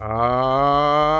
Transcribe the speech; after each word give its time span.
Ah, 0.00 1.10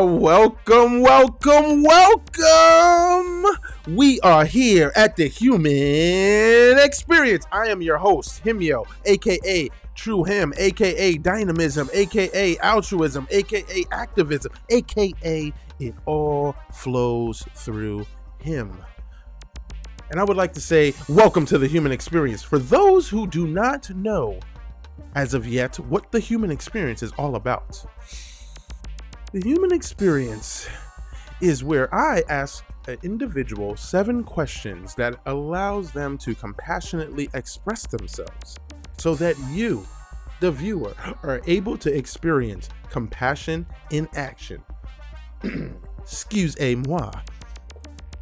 welcome, 0.00 1.00
welcome, 1.00 1.82
welcome. 1.82 3.44
We 3.88 4.20
are 4.20 4.44
here 4.44 4.92
at 4.94 5.16
the 5.16 5.26
Human 5.26 6.78
Experience. 6.78 7.44
I 7.50 7.66
am 7.66 7.82
your 7.82 7.98
host, 7.98 8.44
Himyo, 8.44 8.86
aka 9.04 9.68
True 9.96 10.22
Him, 10.22 10.54
aka 10.56 11.14
Dynamism, 11.18 11.90
aka 11.92 12.56
Altruism, 12.58 13.26
aka 13.32 13.84
Activism, 13.90 14.52
aka 14.70 15.52
It 15.80 15.94
All 16.04 16.54
Flows 16.72 17.42
Through 17.56 18.06
Him. 18.38 18.76
And 20.12 20.20
I 20.20 20.24
would 20.24 20.36
like 20.36 20.52
to 20.52 20.60
say, 20.60 20.94
welcome 21.08 21.44
to 21.46 21.58
the 21.58 21.66
Human 21.66 21.90
Experience. 21.90 22.44
For 22.44 22.60
those 22.60 23.08
who 23.08 23.26
do 23.26 23.48
not 23.48 23.90
know, 23.90 24.38
as 25.14 25.34
of 25.34 25.46
yet 25.46 25.78
what 25.80 26.12
the 26.12 26.20
human 26.20 26.50
experience 26.50 27.02
is 27.02 27.12
all 27.12 27.36
about. 27.36 27.84
The 29.32 29.40
human 29.40 29.72
experience 29.72 30.68
is 31.40 31.64
where 31.64 31.92
I 31.94 32.22
ask 32.28 32.64
an 32.88 32.98
individual 33.02 33.76
seven 33.76 34.22
questions 34.22 34.94
that 34.94 35.18
allows 35.26 35.90
them 35.90 36.16
to 36.18 36.34
compassionately 36.34 37.28
express 37.34 37.86
themselves 37.86 38.56
so 38.98 39.14
that 39.16 39.36
you, 39.50 39.86
the 40.40 40.50
viewer, 40.50 40.94
are 41.22 41.40
able 41.46 41.76
to 41.78 41.94
experience 41.94 42.68
compassion 42.90 43.66
in 43.90 44.08
action. 44.14 44.62
Excuse-moi. 46.02 47.10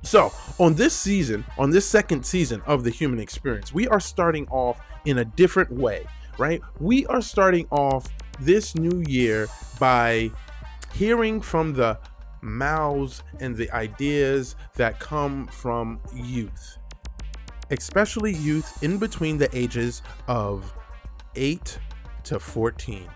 So, 0.03 0.33
on 0.59 0.75
this 0.75 0.95
season, 0.95 1.45
on 1.57 1.71
this 1.71 1.89
second 1.89 2.25
season 2.25 2.63
of 2.67 2.85
the 2.85 2.91
human 2.91 3.19
experience, 3.21 3.73
we 3.73 3.89
are 3.89 4.01
starting 4.01 4.47
off 4.49 4.81
in 5.07 5.19
a 5.19 5.25
different 5.25 5.71
way 5.71 6.07
right? 6.39 6.61
We 6.81 7.07
are 7.07 7.21
starting 7.21 7.67
off 7.71 8.07
this 8.41 8.75
new 8.75 9.03
year 9.07 9.49
by 9.79 10.31
hearing 10.95 11.41
from 11.41 11.73
the 11.73 11.99
mouths 12.41 13.23
and 13.41 13.57
the 13.57 13.71
ideas 13.73 14.57
that 14.75 15.01
come 15.01 15.47
from 15.49 16.01
youth, 16.15 16.79
especially 17.71 18.35
youth 18.35 18.83
in 18.83 18.99
between 18.99 19.39
the 19.39 19.49
ages 19.57 20.03
of 20.29 20.73
8 21.37 21.79
to 22.25 22.39
14. 22.39 23.09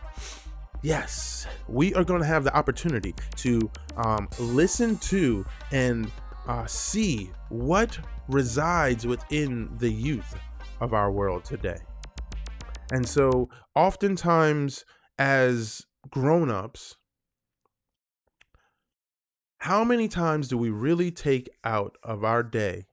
Yes, 0.83 1.46
we 1.66 1.92
are 1.94 2.05
going 2.05 2.20
to 2.20 2.27
have 2.27 2.44
the 2.44 2.56
opportunity 2.56 3.14
to 3.36 3.70
um, 3.96 4.28
listen 4.39 4.96
to 4.98 5.44
and 5.72 6.11
uh, 6.46 6.66
see 6.66 7.30
what 7.48 7.98
resides 8.28 9.06
within 9.06 9.69
the 9.78 9.91
youth 9.91 10.36
of 10.80 10.94
our 10.94 11.11
world 11.11 11.44
today. 11.44 11.78
And 12.91 13.08
so, 13.08 13.48
oftentimes, 13.75 14.84
as 15.19 15.83
grown 16.11 16.50
ups, 16.50 16.97
how 19.58 19.84
many 19.84 20.08
times 20.08 20.48
do 20.48 20.56
we 20.56 20.70
really 20.70 21.11
take 21.11 21.50
out 21.64 21.97
of 22.03 22.25
our 22.25 22.42
day 22.42 22.86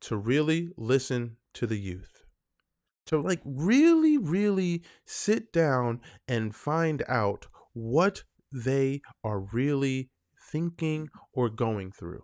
to 0.00 0.16
really 0.16 0.70
listen 0.76 1.36
to 1.54 1.66
the 1.66 1.78
youth? 1.78 2.22
To 3.06 3.20
like 3.20 3.40
really, 3.44 4.16
really 4.16 4.82
sit 5.04 5.52
down 5.52 6.00
and 6.26 6.54
find 6.54 7.02
out 7.08 7.46
what 7.72 8.22
they 8.52 9.00
are 9.24 9.40
really 9.40 10.10
thinking 10.50 11.08
or 11.32 11.48
going 11.48 11.90
through. 11.90 12.22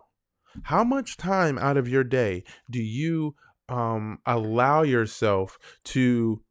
How 0.63 0.83
much 0.83 1.17
time 1.17 1.57
out 1.57 1.77
of 1.77 1.89
your 1.89 2.03
day 2.03 2.43
do 2.71 2.81
you 2.81 3.35
um, 3.67 4.19
allow 4.25 4.83
yourself 4.83 5.57
to 5.85 6.41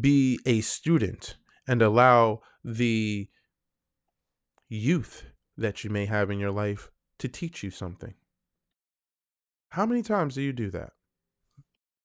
be 0.00 0.38
a 0.46 0.60
student 0.60 1.36
and 1.66 1.82
allow 1.82 2.40
the 2.64 3.28
youth 4.68 5.24
that 5.56 5.84
you 5.84 5.90
may 5.90 6.06
have 6.06 6.30
in 6.30 6.38
your 6.38 6.50
life 6.50 6.90
to 7.18 7.28
teach 7.28 7.62
you 7.62 7.70
something. 7.70 8.14
How 9.70 9.86
many 9.86 10.02
times 10.02 10.34
do 10.34 10.42
you 10.42 10.52
do 10.52 10.70
that? 10.70 10.90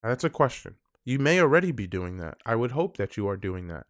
That's 0.02 0.24
a 0.24 0.30
question. 0.30 0.76
You 1.06 1.20
may 1.20 1.40
already 1.40 1.72
be 1.72 1.88
doing 1.88 2.18
that. 2.18 2.38
I 2.46 2.56
would 2.56 2.72
hope 2.72 2.98
that 2.98 3.16
you 3.18 3.28
are 3.28 3.38
doing 3.38 3.68
that. 3.68 3.86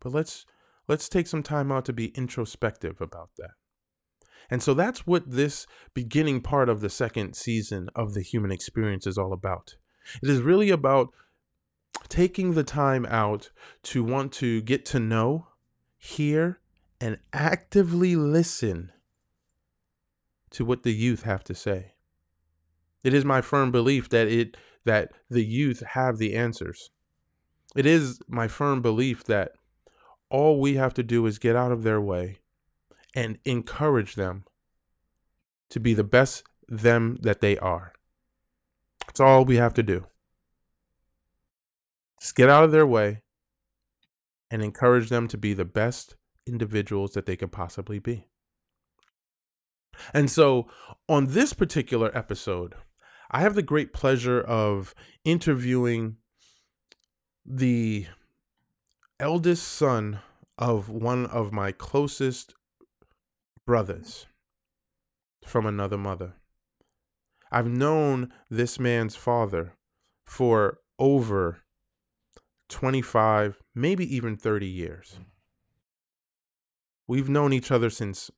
But 0.00 0.12
let's 0.12 0.46
let's 0.86 1.08
take 1.08 1.26
some 1.26 1.42
time 1.42 1.72
out 1.72 1.84
to 1.86 1.92
be 1.92 2.08
introspective 2.08 3.00
about 3.00 3.30
that. 3.38 3.52
And 4.50 4.62
so 4.62 4.74
that's 4.74 5.06
what 5.06 5.30
this 5.30 5.66
beginning 5.94 6.42
part 6.42 6.68
of 6.68 6.80
the 6.80 6.90
second 6.90 7.34
season 7.34 7.88
of 7.94 8.14
the 8.14 8.20
human 8.20 8.52
experience 8.52 9.06
is 9.06 9.16
all 9.16 9.32
about. 9.32 9.76
It 10.22 10.28
is 10.28 10.42
really 10.42 10.70
about 10.70 11.08
taking 12.08 12.54
the 12.54 12.64
time 12.64 13.06
out 13.06 13.50
to 13.84 14.04
want 14.04 14.32
to 14.34 14.60
get 14.62 14.84
to 14.86 15.00
know, 15.00 15.48
hear, 15.96 16.60
and 17.00 17.18
actively 17.32 18.16
listen 18.16 18.92
to 20.50 20.64
what 20.64 20.82
the 20.82 20.92
youth 20.92 21.22
have 21.24 21.44
to 21.44 21.54
say. 21.54 21.94
It 23.02 23.12
is 23.12 23.24
my 23.24 23.40
firm 23.40 23.70
belief 23.70 24.08
that 24.10 24.28
it 24.28 24.56
that 24.84 25.12
the 25.30 25.44
youth 25.44 25.82
have 25.90 26.18
the 26.18 26.34
answers. 26.34 26.90
It 27.74 27.86
is 27.86 28.20
my 28.28 28.48
firm 28.48 28.82
belief 28.82 29.24
that 29.24 29.52
all 30.30 30.60
we 30.60 30.74
have 30.74 30.94
to 30.94 31.02
do 31.02 31.24
is 31.26 31.38
get 31.38 31.56
out 31.56 31.72
of 31.72 31.82
their 31.82 32.00
way 32.00 32.38
and 33.14 33.38
encourage 33.44 34.14
them 34.14 34.44
to 35.70 35.80
be 35.80 35.94
the 35.94 36.04
best 36.04 36.44
them 36.68 37.18
that 37.22 37.40
they 37.40 37.56
are. 37.58 37.92
That's 39.06 39.20
all 39.20 39.44
we 39.44 39.56
have 39.56 39.74
to 39.74 39.82
do. 39.82 40.06
Just 42.24 42.36
get 42.36 42.48
out 42.48 42.64
of 42.64 42.72
their 42.72 42.86
way 42.86 43.20
and 44.50 44.62
encourage 44.62 45.10
them 45.10 45.28
to 45.28 45.36
be 45.36 45.52
the 45.52 45.66
best 45.66 46.16
individuals 46.46 47.12
that 47.12 47.26
they 47.26 47.36
could 47.36 47.52
possibly 47.52 47.98
be. 47.98 48.28
And 50.14 50.30
so, 50.30 50.66
on 51.06 51.26
this 51.26 51.52
particular 51.52 52.10
episode, 52.16 52.76
I 53.30 53.42
have 53.42 53.54
the 53.54 53.62
great 53.62 53.92
pleasure 53.92 54.40
of 54.40 54.94
interviewing 55.26 56.16
the 57.44 58.06
eldest 59.20 59.68
son 59.68 60.20
of 60.56 60.88
one 60.88 61.26
of 61.26 61.52
my 61.52 61.72
closest 61.72 62.54
brothers 63.66 64.24
from 65.44 65.66
another 65.66 65.98
mother. 65.98 66.36
I've 67.52 67.68
known 67.68 68.32
this 68.48 68.80
man's 68.80 69.14
father 69.14 69.74
for 70.24 70.78
over 70.98 71.63
25, 72.68 73.58
maybe 73.74 74.14
even 74.14 74.36
30 74.36 74.66
years. 74.66 75.18
Mm. 75.20 75.24
We've 77.06 77.28
known 77.28 77.52
each 77.52 77.70
other 77.70 77.90
since, 77.90 78.30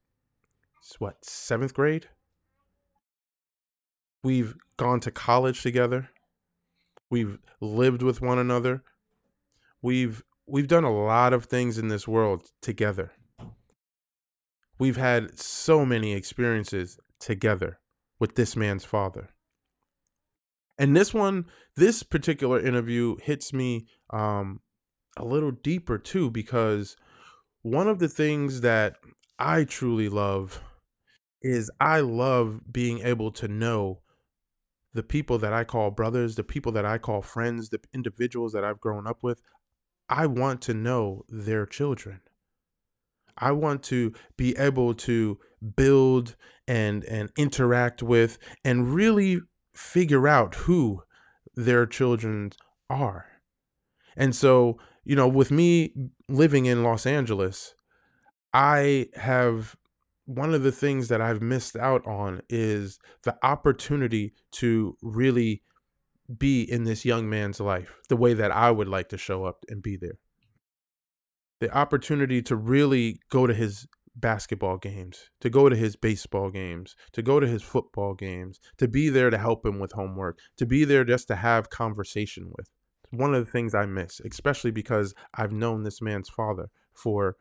what, 0.99 1.25
seventh 1.25 1.75
grade? 1.75 2.09
We've 4.23 4.57
gone 4.77 5.01
to 5.01 5.11
college 5.11 5.63
together. 5.63 6.11
We've 7.09 7.39
lived 7.61 8.03
with 8.03 8.21
one 8.21 8.39
another. 8.39 8.83
We've 9.81 10.25
we've 10.47 10.69
done 10.69 10.85
a 10.85 10.93
lot 10.93 11.33
of 11.33 11.45
things 11.45 11.79
in 11.79 11.89
this 11.89 12.09
world 12.09 12.51
together. 12.61 13.13
We've 14.79 14.97
had 14.97 15.39
so 15.39 15.87
many 15.87 16.13
experiences 16.13 16.99
together 17.19 17.79
with 18.19 18.35
this 18.35 18.57
man's 18.57 18.85
father. 18.85 19.31
And 20.79 20.95
this 20.97 21.15
one, 21.15 21.47
this 21.77 22.03
particular 22.03 22.61
interview 22.61 23.17
hits 23.23 23.53
me 23.53 23.87
um, 24.11 24.61
a 25.17 25.25
little 25.25 25.51
deeper 25.51 25.99
too, 25.99 26.31
because 26.31 26.97
one 27.63 27.89
of 27.89 27.99
the 27.99 28.09
things 28.09 28.61
that 28.61 28.97
I 29.39 29.65
truly 29.65 30.09
love 30.09 30.63
is 31.43 31.71
I 31.81 32.01
love 32.01 32.73
being 32.73 33.01
able 33.01 33.31
to 33.33 33.49
know 33.49 34.01
the 34.93 35.03
people 35.03 35.39
that 35.39 35.53
I 35.53 35.65
call 35.65 35.91
brothers, 35.91 36.37
the 36.37 36.45
people 36.45 36.73
that 36.73 36.87
I 36.87 36.99
call 36.99 37.23
friends, 37.23 37.69
the 37.69 37.81
individuals 37.93 38.53
that 38.53 38.65
I've 38.65 38.81
grown 38.81 39.07
up 39.07 39.23
with. 39.23 39.41
I 40.09 40.27
want 40.27 40.63
to 40.63 40.75
know 40.75 41.25
their 41.29 41.67
children. 41.67 42.21
I 43.37 43.53
want 43.53 43.83
to 43.85 44.15
be 44.37 44.57
able 44.57 44.95
to 44.95 45.39
build 45.77 46.37
and 46.67 47.05
and 47.05 47.31
interact 47.37 48.03
with 48.03 48.39
and 48.65 48.95
really 48.95 49.41
figure 49.77 50.27
out 50.27 50.55
who 50.55 51.03
their 51.55 51.87
children 51.87 52.53
are. 52.89 53.27
And 54.17 54.35
so, 54.35 54.79
you 55.05 55.15
know, 55.15 55.29
with 55.29 55.51
me 55.51 55.93
living 56.29 56.67
in 56.67 56.83
Los 56.83 57.07
Angeles, 57.07 57.75
I 58.53 59.09
have 59.15 59.77
one 60.25 60.55
of 60.55 60.63
the 60.63 60.73
things 60.73 61.09
that 61.09 61.21
I've 61.21 61.43
missed 61.43 61.77
out 61.77 62.05
on 62.07 62.43
is 62.49 62.99
the 63.23 63.37
opportunity 63.43 64.33
to 64.53 64.97
really 65.03 65.63
be 66.39 66.63
in 66.63 66.85
this 66.85 67.05
young 67.05 67.29
man's 67.29 67.61
life 67.61 68.01
the 68.09 68.17
way 68.17 68.35
that 68.35 68.51
I 68.51 68.71
would 68.71 68.89
like 68.89 69.09
to 69.11 69.19
show 69.19 69.45
up 69.45 69.65
and 69.69 69.83
be 69.83 69.97
there. 69.97 70.19
The 71.61 71.71
opportunity 71.75 72.43
to 72.43 72.57
really 72.57 73.21
go 73.31 73.47
to 73.47 73.55
his 73.55 73.87
basketball 74.17 74.79
games, 74.79 75.31
to 75.41 75.51
go 75.51 75.69
to 75.69 75.77
his 75.77 75.95
baseball 75.95 76.51
games, 76.51 76.97
to 77.13 77.23
go 77.23 77.39
to 77.39 77.47
his 77.47 77.63
football 77.63 78.15
games, 78.15 78.59
to 78.79 78.89
be 78.89 79.09
there 79.09 79.31
to 79.31 79.39
help 79.39 79.65
him 79.65 79.79
with 79.79 79.93
homework, 79.93 80.39
to 80.57 80.67
be 80.67 80.85
there 80.85 81.05
just 81.05 81.29
to 81.29 81.37
have 81.37 81.71
conversation 81.71 82.51
with. 82.57 82.69
One 83.11 83.35
of 83.35 83.45
the 83.45 83.51
things 83.51 83.75
I 83.75 83.87
miss, 83.87 84.21
especially 84.21 84.71
because 84.71 85.15
I've 85.35 85.53
known 85.53 85.85
this 85.85 86.03
man's 86.03 86.29
father 86.29 86.71
for 86.93 87.37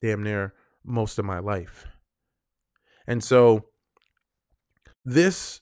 damn 0.00 0.22
near 0.22 0.54
most 0.84 1.18
of 1.18 1.24
my 1.24 1.38
life. 1.38 1.86
And 3.06 3.22
so 3.22 3.66
this 5.04 5.60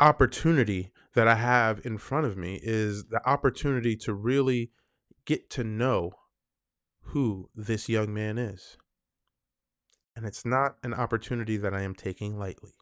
opportunity 0.00 0.92
that 1.14 1.26
I 1.26 1.34
have 1.34 1.84
in 1.84 1.98
front 1.98 2.26
of 2.26 2.36
me 2.36 2.60
is 2.62 3.06
the 3.06 3.26
opportunity 3.28 3.96
to 3.96 4.14
really 4.14 4.70
get 5.26 5.50
to 5.50 5.64
know 5.64 6.12
who 7.00 7.50
this 7.54 7.88
young 7.88 8.12
man 8.14 8.38
is. 8.38 8.76
And 10.18 10.26
it's 10.26 10.44
not 10.44 10.78
an 10.82 10.92
opportunity 10.92 11.56
that 11.58 11.72
I 11.72 11.82
am 11.82 11.94
taking 11.94 12.36
lightly. 12.40 12.72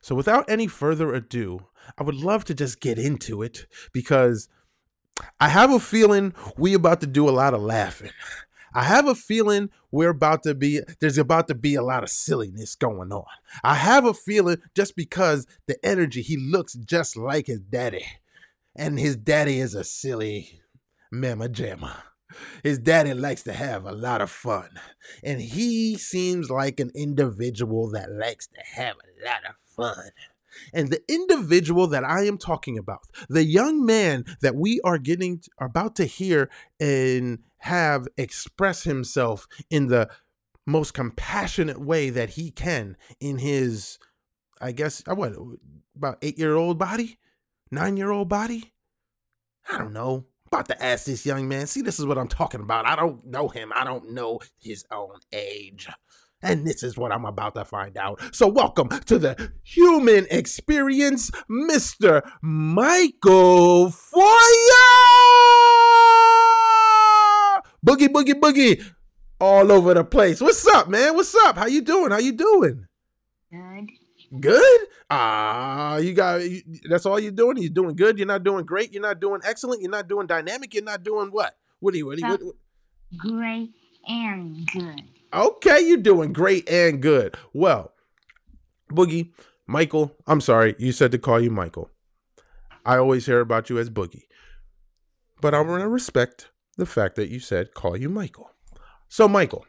So, 0.00 0.14
without 0.14 0.48
any 0.48 0.66
further 0.66 1.12
ado, 1.12 1.66
I 1.98 2.02
would 2.02 2.14
love 2.14 2.46
to 2.46 2.54
just 2.54 2.80
get 2.80 2.98
into 2.98 3.42
it 3.42 3.66
because 3.92 4.48
I 5.38 5.48
have 5.48 5.70
a 5.70 5.78
feeling 5.78 6.32
we 6.56 6.72
about 6.72 7.02
to 7.02 7.06
do 7.06 7.28
a 7.28 7.30
lot 7.30 7.52
of 7.52 7.60
laughing. 7.60 8.12
I 8.72 8.84
have 8.84 9.06
a 9.06 9.14
feeling 9.14 9.68
we're 9.90 10.08
about 10.08 10.44
to 10.44 10.54
be 10.54 10.80
there's 10.98 11.18
about 11.18 11.46
to 11.48 11.54
be 11.54 11.74
a 11.74 11.82
lot 11.82 12.04
of 12.04 12.08
silliness 12.08 12.74
going 12.74 13.12
on. 13.12 13.26
I 13.62 13.74
have 13.74 14.06
a 14.06 14.14
feeling 14.14 14.62
just 14.74 14.96
because 14.96 15.46
the 15.66 15.76
energy 15.84 16.22
he 16.22 16.38
looks 16.38 16.72
just 16.72 17.18
like 17.18 17.48
his 17.48 17.60
daddy. 17.60 18.06
And 18.74 18.98
his 18.98 19.14
daddy 19.14 19.60
is 19.60 19.74
a 19.74 19.84
silly 19.84 20.62
mama 21.12 21.50
jamma. 21.50 21.96
His 22.62 22.78
daddy 22.78 23.14
likes 23.14 23.42
to 23.44 23.52
have 23.52 23.84
a 23.84 23.92
lot 23.92 24.20
of 24.20 24.30
fun. 24.30 24.70
And 25.22 25.40
he 25.40 25.96
seems 25.96 26.50
like 26.50 26.80
an 26.80 26.90
individual 26.94 27.90
that 27.90 28.10
likes 28.10 28.46
to 28.48 28.60
have 28.74 28.96
a 28.96 29.26
lot 29.26 29.44
of 29.48 29.56
fun. 29.64 30.10
And 30.74 30.88
the 30.88 31.00
individual 31.08 31.86
that 31.88 32.04
I 32.04 32.24
am 32.24 32.38
talking 32.38 32.76
about, 32.76 33.00
the 33.28 33.44
young 33.44 33.84
man 33.84 34.24
that 34.42 34.56
we 34.56 34.80
are 34.84 34.98
getting 34.98 35.40
about 35.60 35.96
to 35.96 36.04
hear 36.04 36.50
and 36.78 37.40
have 37.58 38.08
express 38.16 38.82
himself 38.84 39.46
in 39.70 39.86
the 39.86 40.08
most 40.66 40.94
compassionate 40.94 41.80
way 41.80 42.10
that 42.10 42.30
he 42.30 42.50
can 42.50 42.96
in 43.20 43.38
his 43.38 43.98
I 44.60 44.72
guess 44.72 45.02
uh, 45.08 45.14
what 45.14 45.32
about 45.96 46.20
8-year-old 46.20 46.78
body? 46.78 47.18
9-year-old 47.72 48.28
body? 48.28 48.72
I 49.70 49.78
don't 49.78 49.92
know. 49.92 50.26
About 50.52 50.66
to 50.66 50.84
ask 50.84 51.04
this 51.04 51.24
young 51.24 51.46
man. 51.46 51.68
See, 51.68 51.80
this 51.80 52.00
is 52.00 52.06
what 52.06 52.18
I'm 52.18 52.26
talking 52.26 52.60
about. 52.60 52.84
I 52.84 52.96
don't 52.96 53.24
know 53.24 53.46
him. 53.46 53.70
I 53.72 53.84
don't 53.84 54.10
know 54.10 54.40
his 54.60 54.84
own 54.90 55.14
age. 55.32 55.86
And 56.42 56.66
this 56.66 56.82
is 56.82 56.96
what 56.98 57.12
I'm 57.12 57.24
about 57.24 57.54
to 57.54 57.64
find 57.64 57.96
out. 57.96 58.20
So, 58.34 58.48
welcome 58.48 58.88
to 58.88 59.16
the 59.20 59.52
human 59.62 60.26
experience, 60.28 61.30
Mr. 61.48 62.28
Michael 62.42 63.90
Foya! 63.90 64.24
Boogie, 67.86 68.08
boogie, 68.08 68.34
boogie. 68.34 68.84
All 69.38 69.70
over 69.70 69.94
the 69.94 70.02
place. 70.02 70.40
What's 70.40 70.66
up, 70.66 70.88
man? 70.88 71.14
What's 71.14 71.32
up? 71.46 71.58
How 71.58 71.66
you 71.66 71.82
doing? 71.82 72.10
How 72.10 72.18
you 72.18 72.32
doing? 72.32 72.88
Good. 74.38 74.80
Ah, 75.10 75.96
you 75.96 76.14
got 76.14 76.48
you, 76.48 76.62
that's 76.88 77.04
all 77.04 77.18
you're 77.18 77.32
doing? 77.32 77.56
You're 77.58 77.70
doing 77.70 77.96
good? 77.96 78.16
You're 78.16 78.28
not 78.28 78.44
doing 78.44 78.64
great? 78.64 78.92
You're 78.92 79.02
not 79.02 79.18
doing 79.18 79.40
excellent? 79.44 79.82
You're 79.82 79.90
not 79.90 80.06
doing 80.06 80.26
dynamic? 80.28 80.72
You're 80.72 80.84
not 80.84 81.02
doing 81.02 81.30
what? 81.30 81.56
What 81.80 81.94
are 81.94 81.96
you, 81.96 82.06
what 82.06 82.18
are 82.18 82.20
you, 82.20 82.28
what, 82.28 82.44
what? 82.44 82.54
Great 83.16 83.70
and 84.06 84.66
good. 84.72 85.02
Okay, 85.32 85.80
you're 85.80 85.96
doing 85.96 86.32
great 86.32 86.68
and 86.68 87.00
good. 87.00 87.36
Well, 87.52 87.92
Boogie, 88.92 89.30
Michael, 89.66 90.14
I'm 90.26 90.40
sorry, 90.40 90.76
you 90.78 90.92
said 90.92 91.10
to 91.12 91.18
call 91.18 91.40
you 91.40 91.50
Michael. 91.50 91.90
I 92.84 92.96
always 92.96 93.26
hear 93.26 93.40
about 93.40 93.68
you 93.68 93.78
as 93.78 93.90
Boogie. 93.90 94.24
But 95.40 95.54
I'm 95.54 95.66
to 95.66 95.88
respect 95.88 96.50
the 96.76 96.86
fact 96.86 97.16
that 97.16 97.30
you 97.30 97.40
said 97.40 97.74
call 97.74 97.96
you 97.96 98.08
Michael. 98.08 98.50
So, 99.08 99.26
Michael, 99.26 99.66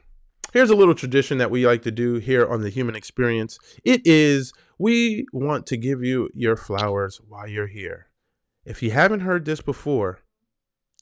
here's 0.51 0.69
a 0.69 0.75
little 0.75 0.95
tradition 0.95 1.37
that 1.39 1.51
we 1.51 1.65
like 1.65 1.81
to 1.83 1.91
do 1.91 2.15
here 2.15 2.45
on 2.45 2.61
the 2.61 2.69
human 2.69 2.95
experience. 2.95 3.57
It 3.83 4.01
is 4.05 4.53
we 4.77 5.25
want 5.31 5.65
to 5.67 5.77
give 5.77 6.03
you 6.03 6.29
your 6.33 6.55
flowers 6.55 7.19
while 7.27 7.47
you're 7.47 7.67
here. 7.67 8.07
If 8.65 8.83
you 8.83 8.91
haven't 8.91 9.21
heard 9.21 9.45
this 9.45 9.61
before, 9.61 10.19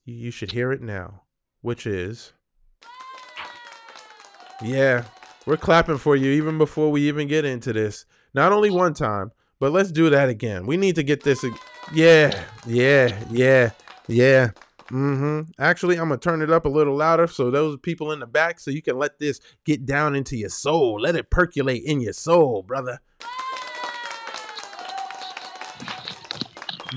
you 0.05 0.31
should 0.31 0.51
hear 0.51 0.71
it 0.71 0.81
now, 0.81 1.23
which 1.61 1.85
is 1.85 2.33
yeah, 4.61 5.05
we're 5.45 5.57
clapping 5.57 5.97
for 5.97 6.15
you 6.15 6.31
even 6.31 6.57
before 6.57 6.91
we 6.91 7.07
even 7.07 7.27
get 7.27 7.45
into 7.45 7.73
this. 7.73 8.05
Not 8.33 8.51
only 8.51 8.69
one 8.69 8.93
time, 8.93 9.31
but 9.59 9.71
let's 9.71 9.91
do 9.91 10.09
that 10.09 10.29
again. 10.29 10.65
We 10.65 10.77
need 10.77 10.95
to 10.95 11.03
get 11.03 11.23
this. 11.23 11.43
Yeah, 11.93 12.43
yeah, 12.65 13.17
yeah, 13.29 13.71
yeah. 14.07 14.51
Mm-hmm. 14.91 15.51
Actually, 15.59 15.97
I'm 15.97 16.09
gonna 16.09 16.17
turn 16.17 16.41
it 16.41 16.49
up 16.49 16.65
a 16.65 16.69
little 16.69 16.95
louder 16.95 17.27
so 17.27 17.51
those 17.51 17.77
people 17.77 18.11
in 18.11 18.19
the 18.19 18.25
back, 18.25 18.59
so 18.59 18.71
you 18.71 18.81
can 18.81 18.97
let 18.97 19.19
this 19.19 19.39
get 19.63 19.85
down 19.85 20.15
into 20.15 20.35
your 20.35 20.49
soul. 20.49 20.99
Let 20.99 21.15
it 21.15 21.29
percolate 21.29 21.83
in 21.83 22.01
your 22.01 22.13
soul, 22.13 22.63
brother. 22.63 22.99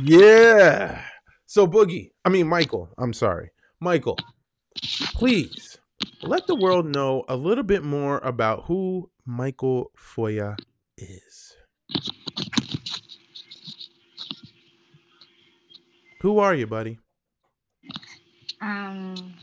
Yeah. 0.01 1.03
So 1.45 1.67
Boogie, 1.67 2.13
I 2.25 2.31
mean 2.31 2.49
Michael, 2.49 2.89
I'm 2.97 3.13
sorry. 3.13 3.51
Michael, 3.79 4.17
please 5.15 5.79
let 6.23 6.47
the 6.47 6.55
world 6.55 6.87
know 6.87 7.25
a 7.29 7.37
little 7.37 7.65
bit 7.65 7.85
more 7.85 8.19
about 8.19 8.65
who 8.65 9.11
Michael 9.27 9.91
Foya 9.97 10.57
is. 10.97 11.57
Who 16.23 16.39
are 16.39 16.55
you, 16.55 16.67
buddy? 16.67 17.02
Um. 18.63 19.35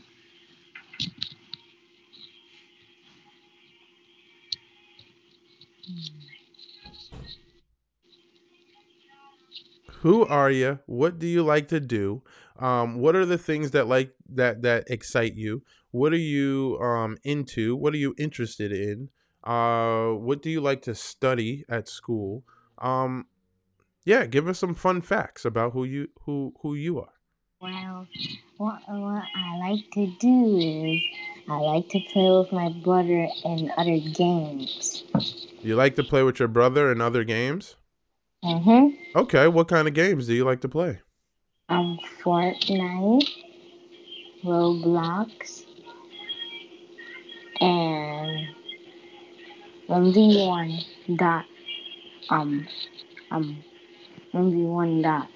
Who 9.98 10.24
are 10.24 10.50
you? 10.50 10.78
What 10.86 11.18
do 11.18 11.26
you 11.26 11.42
like 11.42 11.68
to 11.68 11.80
do? 11.80 12.22
Um, 12.58 12.98
what 12.98 13.14
are 13.14 13.26
the 13.26 13.36
things 13.36 13.72
that 13.72 13.86
like 13.86 14.14
that 14.30 14.62
that 14.62 14.84
excite 14.88 15.34
you? 15.34 15.62
What 15.90 16.14
are 16.14 16.16
you 16.16 16.78
um 16.80 17.18
into? 17.22 17.76
What 17.76 17.92
are 17.92 17.98
you 17.98 18.14
interested 18.16 18.72
in? 18.72 19.10
Uh, 19.44 20.12
what 20.12 20.40
do 20.40 20.48
you 20.48 20.62
like 20.62 20.80
to 20.82 20.94
study 20.94 21.64
at 21.68 21.88
school? 21.88 22.44
Um, 22.78 23.26
yeah, 24.06 24.24
give 24.24 24.48
us 24.48 24.58
some 24.58 24.74
fun 24.74 25.02
facts 25.02 25.44
about 25.44 25.72
who 25.72 25.84
you 25.84 26.08
who 26.24 26.54
who 26.62 26.74
you 26.74 26.98
are. 27.00 27.19
Well, 27.60 28.06
what 28.56 28.80
what 28.88 29.22
I 29.36 29.58
like 29.58 29.90
to 29.92 30.06
do 30.18 30.56
is 30.56 31.02
I 31.46 31.58
like 31.58 31.90
to 31.90 32.00
play 32.10 32.30
with 32.30 32.50
my 32.52 32.70
brother 32.70 33.28
in 33.44 33.70
other 33.76 33.98
games. 33.98 35.04
You 35.62 35.76
like 35.76 35.94
to 35.96 36.04
play 36.04 36.22
with 36.22 36.38
your 36.38 36.48
brother 36.48 36.90
in 36.90 37.02
other 37.02 37.22
games? 37.22 37.76
Mhm. 38.42 38.96
Okay, 39.14 39.46
what 39.48 39.68
kind 39.68 39.86
of 39.86 39.92
games 39.92 40.26
do 40.26 40.32
you 40.32 40.44
like 40.46 40.62
to 40.62 40.70
play? 40.70 41.00
Um, 41.68 41.98
Fortnite, 42.22 43.28
Roblox, 44.42 45.66
and 47.60 48.48
one 49.86 50.12
v 50.14 50.46
one 50.46 50.80
dot 51.16 51.44
um 52.30 52.66
um 53.30 53.62
one 54.32 54.50
v 54.50 54.62
one 54.62 55.02
dot. 55.02 55.28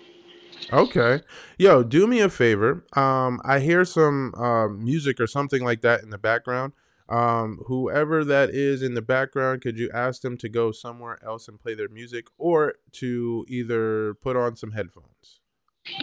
Okay. 0.73 1.21
Yo, 1.59 1.83
do 1.83 2.07
me 2.07 2.21
a 2.21 2.29
favor. 2.29 2.85
Um, 2.95 3.41
I 3.45 3.61
hear 3.61 3.85
some 3.85 4.35
uh, 4.35 4.69
music 4.69 5.21
or 5.21 5.27
something 5.27 5.63
like 5.63 5.83
that 5.83 6.03
in 6.03 6.11
the 6.11 6.19
background. 6.19 6.73
Um, 7.09 7.61
whoever 7.67 8.25
that 8.25 8.51
is 8.51 8.83
in 8.83 8.95
the 8.95 9.03
background, 9.03 9.61
could 9.61 9.79
you 9.79 9.91
ask 9.93 10.23
them 10.23 10.39
to 10.39 10.49
go 10.49 10.73
somewhere 10.73 11.19
else 11.25 11.49
and 11.49 11.61
play 11.61 11.75
their 11.75 11.89
music 11.89 12.27
or 12.39 12.75
to 12.93 13.45
either 13.49 14.15
put 14.15 14.37
on 14.37 14.57
some 14.57 14.73
headphones? 14.73 15.41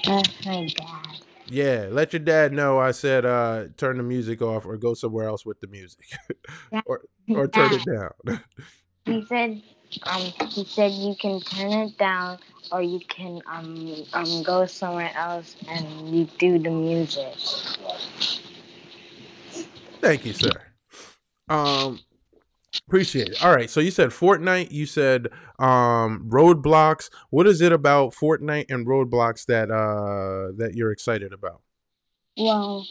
That's 0.06 0.46
my 0.46 0.68
dad. 0.68 1.22
Yeah, 1.48 1.88
let 1.90 2.14
your 2.14 2.20
dad 2.22 2.54
know 2.54 2.80
I 2.80 2.92
said 2.92 3.26
uh 3.26 3.66
turn 3.76 3.98
the 3.98 4.04
music 4.04 4.42
off 4.42 4.66
or 4.66 4.78
go 4.78 4.94
somewhere 4.94 5.28
else 5.28 5.46
with 5.46 5.60
the 5.60 5.68
music. 5.68 6.06
or 6.86 7.02
or 7.30 7.48
turn 7.48 7.74
it 7.74 7.86
down. 7.86 8.40
He 9.06 9.26
said 9.26 9.64
um 10.04 10.22
he 10.50 10.64
said 10.66 10.92
you 10.92 11.16
can 11.16 11.40
turn 11.42 11.72
it 11.72 11.98
down 11.98 12.40
or 12.72 12.82
you 12.82 13.00
can 13.00 13.42
um 13.46 13.96
um 14.14 14.44
go 14.44 14.66
somewhere 14.66 15.12
else 15.16 15.56
and 15.68 16.10
you 16.16 16.26
do 16.38 16.60
the 16.60 16.70
music. 16.70 17.34
Thank 20.02 20.26
you, 20.26 20.34
sir. 20.34 20.52
Um 21.50 22.00
appreciate 22.88 23.30
it. 23.30 23.44
All 23.44 23.54
right, 23.56 23.70
so 23.70 23.80
you 23.80 23.92
said 23.92 24.10
Fortnite, 24.10 24.72
you 24.72 24.86
said 24.86 25.28
um 25.60 26.28
Roadblocks. 26.30 27.10
What 27.30 27.48
is 27.48 27.62
it 27.62 27.72
about 27.72 28.14
Fortnite 28.14 28.70
and 28.70 28.88
Roadblocks 28.88 29.46
that 29.46 29.70
uh 29.72 30.56
that 30.58 30.76
you're 30.76 30.92
excited 30.92 31.34
about? 31.34 31.62
Well, 32.38 32.88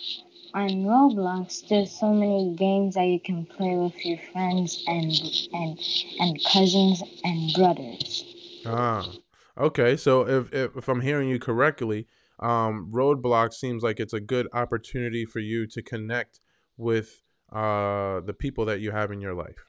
on 0.54 0.69
Roblox, 0.85 1.66
there's 1.69 1.90
so 1.92 2.12
many 2.12 2.54
games 2.57 2.95
that 2.95 3.04
you 3.07 3.21
can 3.21 3.47
play 3.47 3.76
with 3.76 4.04
your 4.04 4.19
friends 4.33 4.83
and 4.87 5.12
and 5.52 5.78
and 6.19 6.45
cousins 6.45 7.02
and 7.25 7.52
brothers. 7.54 8.25
Ah. 8.66 9.11
Okay, 9.59 9.97
so 9.97 10.26
if 10.26 10.52
if, 10.52 10.76
if 10.76 10.88
I'm 10.88 11.00
hearing 11.00 11.28
you 11.28 11.38
correctly, 11.38 12.07
um 12.38 12.90
Roadblocks 12.92 13.54
seems 13.54 13.83
like 13.83 14.00
it's 14.00 14.12
a 14.12 14.21
good 14.21 14.49
opportunity 14.52 15.25
for 15.25 15.40
you 15.40 15.66
to 15.69 15.83
connect 15.83 16.40
with 16.76 17.23
uh, 17.52 18.21
the 18.21 18.33
people 18.33 18.64
that 18.66 18.80
you 18.80 18.92
have 18.92 19.11
in 19.11 19.21
your 19.21 19.35
life. 19.35 19.66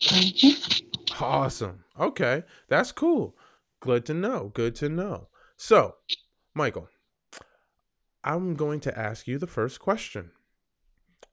Mhm. 0.00 1.20
Awesome. 1.20 1.84
Okay. 1.98 2.44
That's 2.68 2.92
cool. 2.92 3.36
Good 3.80 4.04
to 4.06 4.14
know. 4.14 4.50
Good 4.54 4.74
to 4.76 4.88
know. 4.88 5.28
So, 5.56 5.96
Michael, 6.54 6.88
I'm 8.24 8.54
going 8.54 8.80
to 8.80 8.98
ask 8.98 9.26
you 9.26 9.38
the 9.38 9.46
first 9.46 9.80
question. 9.80 10.32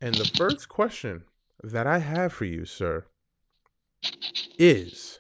And 0.02 0.16
the 0.16 0.26
first 0.26 0.70
question 0.70 1.24
that 1.64 1.88
I 1.88 2.00
have 2.00 2.34
for 2.34 2.46
you, 2.46 2.66
sir, 2.66 3.06
is 4.58 5.20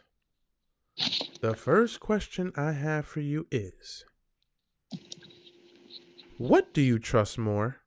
the 1.41 1.55
first 1.55 1.99
question 1.99 2.51
I 2.55 2.73
have 2.73 3.05
for 3.05 3.19
you 3.19 3.47
is 3.51 4.05
What 6.37 6.73
do 6.73 6.81
you 6.81 6.99
trust 6.99 7.37
more, 7.37 7.77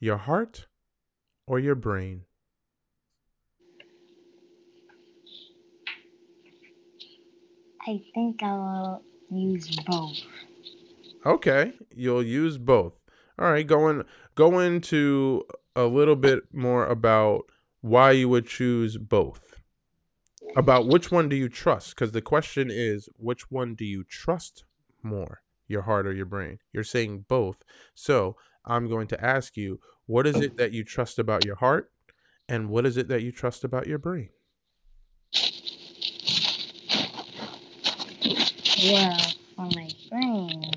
your 0.00 0.18
heart 0.18 0.66
or 1.46 1.58
your 1.58 1.74
brain? 1.74 2.24
I 7.86 8.02
think 8.14 8.42
I 8.42 8.52
will 8.52 9.02
use 9.30 9.74
both. 9.86 10.18
Okay, 11.24 11.74
you'll 11.94 12.22
use 12.22 12.56
both. 12.58 12.94
All 13.38 13.50
right, 13.50 13.66
going 13.66 14.04
go 14.34 14.58
into 14.58 15.44
a 15.76 15.84
little 15.84 16.16
bit 16.16 16.44
more 16.52 16.86
about 16.86 17.42
why 17.80 18.12
you 18.12 18.28
would 18.28 18.46
choose 18.46 18.96
both. 18.96 19.54
About 20.56 20.86
which 20.88 21.12
one 21.12 21.28
do 21.28 21.36
you 21.36 21.48
trust? 21.48 21.94
Because 21.94 22.12
the 22.12 22.22
question 22.22 22.70
is, 22.70 23.08
which 23.16 23.50
one 23.50 23.74
do 23.74 23.84
you 23.84 24.02
trust 24.02 24.64
more, 25.02 25.42
your 25.68 25.82
heart 25.82 26.06
or 26.06 26.12
your 26.12 26.26
brain? 26.26 26.58
You're 26.72 26.84
saying 26.84 27.26
both. 27.28 27.62
So 27.94 28.36
I'm 28.64 28.88
going 28.88 29.06
to 29.08 29.24
ask 29.24 29.56
you, 29.56 29.80
what 30.06 30.26
is 30.26 30.36
it 30.36 30.56
that 30.56 30.72
you 30.72 30.82
trust 30.84 31.18
about 31.18 31.44
your 31.44 31.56
heart, 31.56 31.92
and 32.48 32.68
what 32.68 32.84
is 32.84 32.96
it 32.96 33.08
that 33.08 33.22
you 33.22 33.30
trust 33.30 33.62
about 33.62 33.86
your 33.86 33.98
brain? 33.98 34.30
Well, 38.82 39.20
for 39.54 39.68
my 39.74 39.88
brain, 40.10 40.72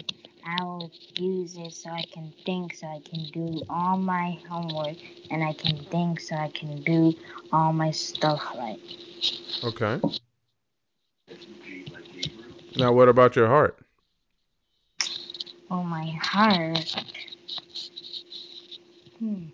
I 0.46 0.64
will 0.64 0.92
use 1.18 1.56
it 1.58 1.74
so 1.74 1.90
I 1.90 2.04
can 2.12 2.34
think, 2.46 2.76
so 2.76 2.88
I 2.88 3.00
can 3.00 3.26
do 3.32 3.62
all 3.70 3.98
my 3.98 4.38
homework, 4.50 4.98
and 5.32 5.44
I 5.44 5.54
can 5.54 5.78
think 5.86 6.20
so 6.20 6.36
I 6.36 6.50
can 6.50 6.82
do 6.84 7.14
all 7.52 7.72
my 7.74 7.92
stuff 7.92 8.42
right. 8.56 8.80
Okay. 9.64 10.00
Now, 12.76 12.92
what 12.92 13.08
about 13.08 13.36
your 13.36 13.48
heart? 13.48 13.80
Oh, 15.72 15.84
my 15.84 16.12
heart, 16.22 16.96
hmm. 19.20 19.46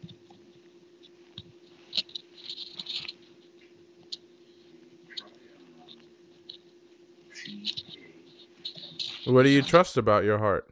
What 9.26 9.44
do 9.44 9.50
you 9.50 9.62
trust 9.62 9.96
about 9.98 10.24
your 10.24 10.40
heart? 10.40 10.68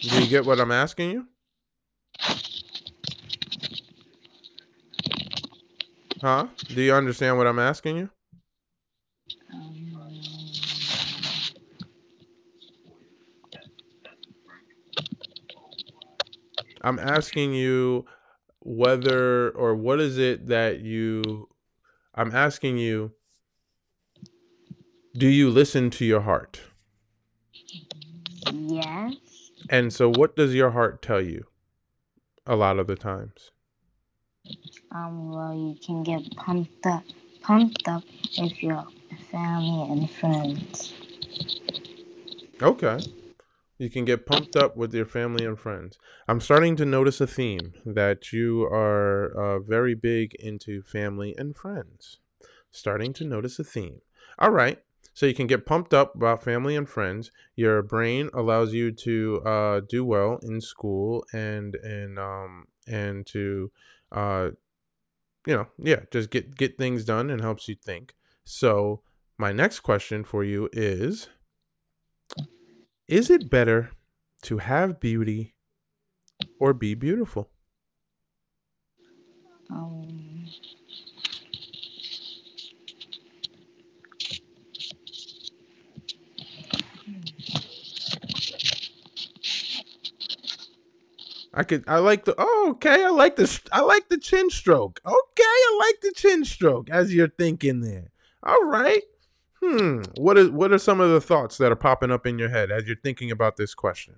Do 0.00 0.20
you 0.20 0.21
get 0.32 0.46
what 0.46 0.58
I'm 0.58 0.72
asking 0.72 1.10
you? 1.10 1.26
Huh? 6.22 6.46
Do 6.68 6.80
you 6.80 6.94
understand 6.94 7.36
what 7.36 7.46
I'm 7.46 7.58
asking 7.58 7.98
you? 7.98 8.08
I'm 16.80 16.98
asking 16.98 17.52
you 17.52 18.06
whether 18.60 19.50
or 19.50 19.74
what 19.74 20.00
is 20.00 20.16
it 20.16 20.46
that 20.46 20.80
you 20.80 21.48
I'm 22.14 22.34
asking 22.34 22.78
you 22.78 23.12
do 25.14 25.26
you 25.26 25.50
listen 25.50 25.90
to 25.90 26.06
your 26.06 26.22
heart? 26.22 26.60
yes, 28.50 29.52
And 29.72 29.90
so 29.90 30.10
what 30.10 30.36
does 30.36 30.54
your 30.54 30.72
heart 30.72 31.00
tell 31.00 31.22
you 31.22 31.46
a 32.46 32.56
lot 32.56 32.78
of 32.78 32.86
the 32.86 32.94
times? 32.94 33.50
um, 34.94 35.30
well, 35.32 35.54
you 35.54 35.76
can 35.84 36.02
get 36.02 36.36
pumped 36.36 36.84
up, 36.84 37.02
pumped 37.40 37.88
up 37.88 38.02
with 38.38 38.62
your 38.62 38.84
family 39.30 39.90
and 39.90 40.10
friends. 40.10 40.92
Okay. 42.60 43.00
You 43.78 43.88
can 43.88 44.04
get 44.04 44.26
pumped 44.26 44.56
up 44.56 44.76
with 44.76 44.92
your 44.94 45.06
family 45.06 45.46
and 45.46 45.58
friends. 45.58 45.96
I'm 46.28 46.40
starting 46.40 46.76
to 46.76 46.84
notice 46.84 47.20
a 47.22 47.26
theme 47.26 47.72
that 47.86 48.30
you 48.30 48.64
are 48.64 49.32
uh, 49.34 49.58
very 49.60 49.94
big 49.94 50.34
into 50.34 50.82
family 50.82 51.34
and 51.38 51.56
friends. 51.56 52.18
Starting 52.70 53.14
to 53.14 53.24
notice 53.24 53.58
a 53.58 53.64
theme. 53.64 54.02
All 54.38 54.50
right. 54.50 54.82
So 55.14 55.26
you 55.26 55.34
can 55.34 55.46
get 55.46 55.66
pumped 55.66 55.92
up 55.94 56.14
about 56.14 56.42
family 56.42 56.76
and 56.76 56.88
friends. 56.88 57.30
Your 57.54 57.82
brain 57.82 58.30
allows 58.34 58.72
you 58.72 58.92
to 58.92 59.42
uh, 59.44 59.80
do 59.88 60.04
well 60.04 60.38
in 60.42 60.60
school 60.60 61.24
and 61.32 61.74
and 61.76 62.18
um 62.18 62.66
and 62.86 63.26
to 63.28 63.70
uh 64.10 64.50
you 65.46 65.56
know 65.56 65.66
yeah 65.78 66.00
just 66.10 66.30
get 66.30 66.56
get 66.56 66.78
things 66.78 67.04
done 67.04 67.30
and 67.30 67.40
helps 67.40 67.68
you 67.68 67.74
think. 67.74 68.14
So 68.44 69.02
my 69.38 69.52
next 69.52 69.80
question 69.80 70.24
for 70.24 70.44
you 70.44 70.68
is 70.72 71.28
is 73.08 73.30
it 73.30 73.48
better 73.50 73.92
to 74.42 74.58
have 74.58 74.98
beauty 75.00 75.54
or 76.58 76.72
be 76.72 76.94
beautiful? 76.94 77.50
Um, 79.70 80.01
I 91.54 91.64
could 91.64 91.84
I 91.86 91.98
like 91.98 92.24
the 92.24 92.34
oh 92.38 92.68
okay 92.72 93.04
I 93.04 93.10
like 93.10 93.36
the 93.36 93.60
I 93.72 93.82
like 93.82 94.08
the 94.08 94.18
chin 94.18 94.50
stroke. 94.50 95.00
Okay, 95.04 95.42
I 95.42 95.78
like 95.86 96.00
the 96.00 96.12
chin 96.16 96.44
stroke 96.44 96.88
as 96.90 97.14
you're 97.14 97.28
thinking 97.28 97.80
there. 97.80 98.10
All 98.42 98.64
right. 98.64 99.02
Hmm. 99.62 100.02
What 100.16 100.38
is 100.38 100.50
what 100.50 100.72
are 100.72 100.78
some 100.78 101.00
of 101.00 101.10
the 101.10 101.20
thoughts 101.20 101.58
that 101.58 101.70
are 101.70 101.76
popping 101.76 102.10
up 102.10 102.26
in 102.26 102.38
your 102.38 102.48
head 102.48 102.70
as 102.70 102.86
you're 102.86 102.96
thinking 102.96 103.30
about 103.30 103.56
this 103.56 103.74
question? 103.74 104.16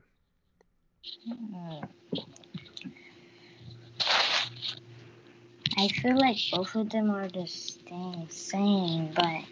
hmm. 1.27 1.85
I 5.77 5.89
feel 5.89 6.17
like 6.19 6.37
both 6.53 6.75
of 6.77 6.91
them 6.91 7.11
are 7.11 7.29
the 7.29 7.47
same, 7.47 8.29
same 8.31 9.11
but 9.15 9.43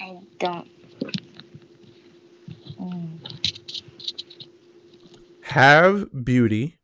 I 0.00 0.18
don't. 0.38 0.68
Mm, 2.78 3.18
Have 5.40 6.24
beauty 6.24 6.75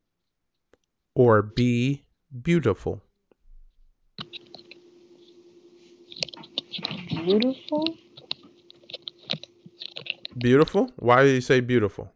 or 1.15 1.41
be 1.41 2.05
beautiful? 2.41 3.03
beautiful? 7.23 7.97
Beautiful? 10.37 10.91
Why 10.97 11.23
do 11.23 11.29
you 11.29 11.41
say 11.41 11.59
beautiful? 11.59 12.11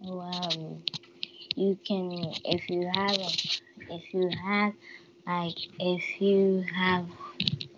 Well, 0.00 0.82
you 1.54 1.78
can 1.86 2.32
if 2.44 2.68
you 2.68 2.90
have 2.94 3.16
a, 3.16 3.30
if 3.90 4.14
you 4.14 4.30
have 4.44 4.72
like 5.26 5.56
if 5.78 6.20
you 6.20 6.64
have 6.74 7.06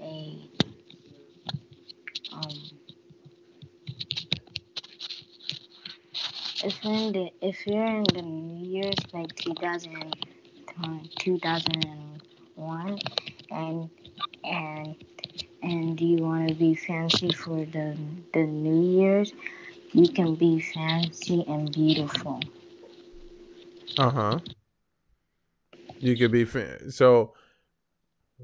a 0.00 0.38
if 6.68 6.84
you're 6.84 6.94
in 6.94 7.12
the 7.12 7.30
if 7.40 7.66
you're 7.66 7.86
in 7.86 8.04
the 8.04 8.22
years 8.66 8.96
like 9.12 9.34
2000 9.36 10.14
2001 11.18 12.98
and 13.50 13.90
and 14.44 14.96
and 15.62 16.00
you 16.00 16.18
want 16.18 16.48
to 16.48 16.54
be 16.54 16.74
fancy 16.74 17.32
for 17.32 17.64
the 17.64 17.96
the 18.34 18.44
new 18.44 18.98
year's 19.00 19.32
you 19.92 20.08
can 20.08 20.34
be 20.34 20.60
fancy 20.60 21.44
and 21.48 21.72
beautiful 21.72 22.40
Uh 23.98 24.10
huh. 24.10 24.40
You 25.98 26.16
could 26.16 26.32
be 26.32 26.44
fa- 26.44 26.90
so. 26.90 27.34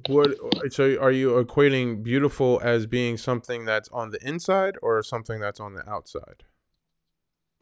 What? 0.06 0.36
So, 0.72 0.96
are 1.00 1.12
you 1.12 1.32
equating 1.44 2.02
beautiful 2.02 2.60
as 2.62 2.86
being 2.86 3.16
something 3.16 3.64
that's 3.64 3.88
on 3.90 4.10
the 4.10 4.18
inside 4.26 4.76
or 4.82 5.02
something 5.02 5.40
that's 5.40 5.60
on 5.60 5.74
the 5.74 5.88
outside? 5.88 6.44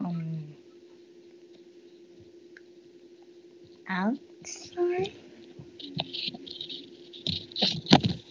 um 0.00 0.51
outside 3.88 5.12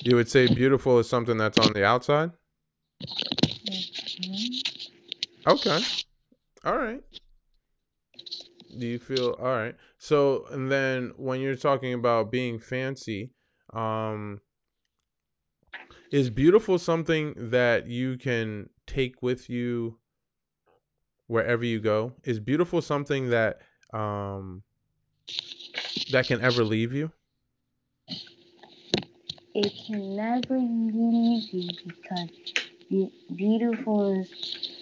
You 0.03 0.15
would 0.15 0.29
say 0.29 0.48
beautiful 0.48 1.00
is 1.00 1.08
something 1.08 1.38
that's 1.38 1.60
on 1.60 1.74
the 1.74 1.86
outside. 1.86 2.31
Okay. 5.48 5.79
All 6.65 6.77
right. 6.77 7.03
Do 8.79 8.88
you 8.88 9.00
feel 9.00 9.36
all 9.39 9.46
right? 9.46 9.75
So, 9.98 10.46
and 10.51 10.72
then 10.72 11.13
when 11.17 11.39
you're 11.39 11.55
talking 11.55 11.93
about 11.93 12.31
being 12.31 12.58
fancy, 12.58 13.31
um, 13.74 14.39
is 16.12 16.29
beautiful 16.29 16.79
something 16.79 17.34
that 17.38 17.88
you 17.88 18.17
can 18.17 18.70
take 18.88 19.22
with 19.22 19.50
you 19.50 20.00
wherever 21.27 21.63
you 21.63 21.79
go? 21.79 22.13
Is 22.24 22.39
beautiful 22.39 22.81
something 22.81 23.29
that 23.29 23.60
um 23.93 24.63
that 26.09 26.27
can 26.27 26.41
ever 26.41 26.63
leave 26.63 26.93
you? 26.93 27.11
It 29.53 29.71
can 29.85 30.15
never 30.15 30.57
leave 30.57 31.51
you 31.53 31.69
because 31.85 32.29
be- 32.89 33.11
beautiful 33.35 34.19
is 34.21 34.29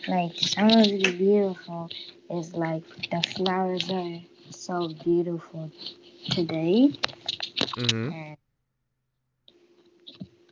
like 0.08 0.38
some 0.38 0.70
of 0.72 0.86
the 0.88 1.12
beautiful 1.18 1.89
is 2.29 2.53
like 2.56 2.84
the 3.12 3.22
flowers 3.36 3.89
are 3.89 4.20
so 4.51 4.89
beautiful 4.89 5.72
today 6.29 6.91
Mm-hmm. 7.77 8.10
and, 8.10 8.38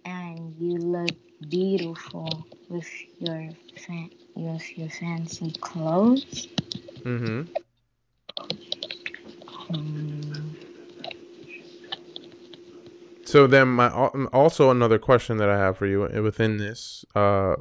and 0.06 0.56
you 0.60 0.78
look 0.78 1.16
beautiful 1.50 2.46
with 2.70 2.90
your 3.20 3.50
fan- 3.78 4.12
with 4.36 4.78
your 4.78 4.90
fancy 4.90 5.52
clothes. 5.60 6.48
Mm-hmm. 7.06 7.48
Um, 9.70 10.18
So 13.28 13.46
then, 13.46 13.68
my 13.68 13.90
also 14.32 14.72
another 14.72 14.98
question 14.98 15.36
that 15.36 15.50
I 15.50 15.58
have 15.58 15.78
for 15.78 15.86
you 15.86 16.08
within 16.24 16.60
this 16.60 17.04
uh, 17.14 17.56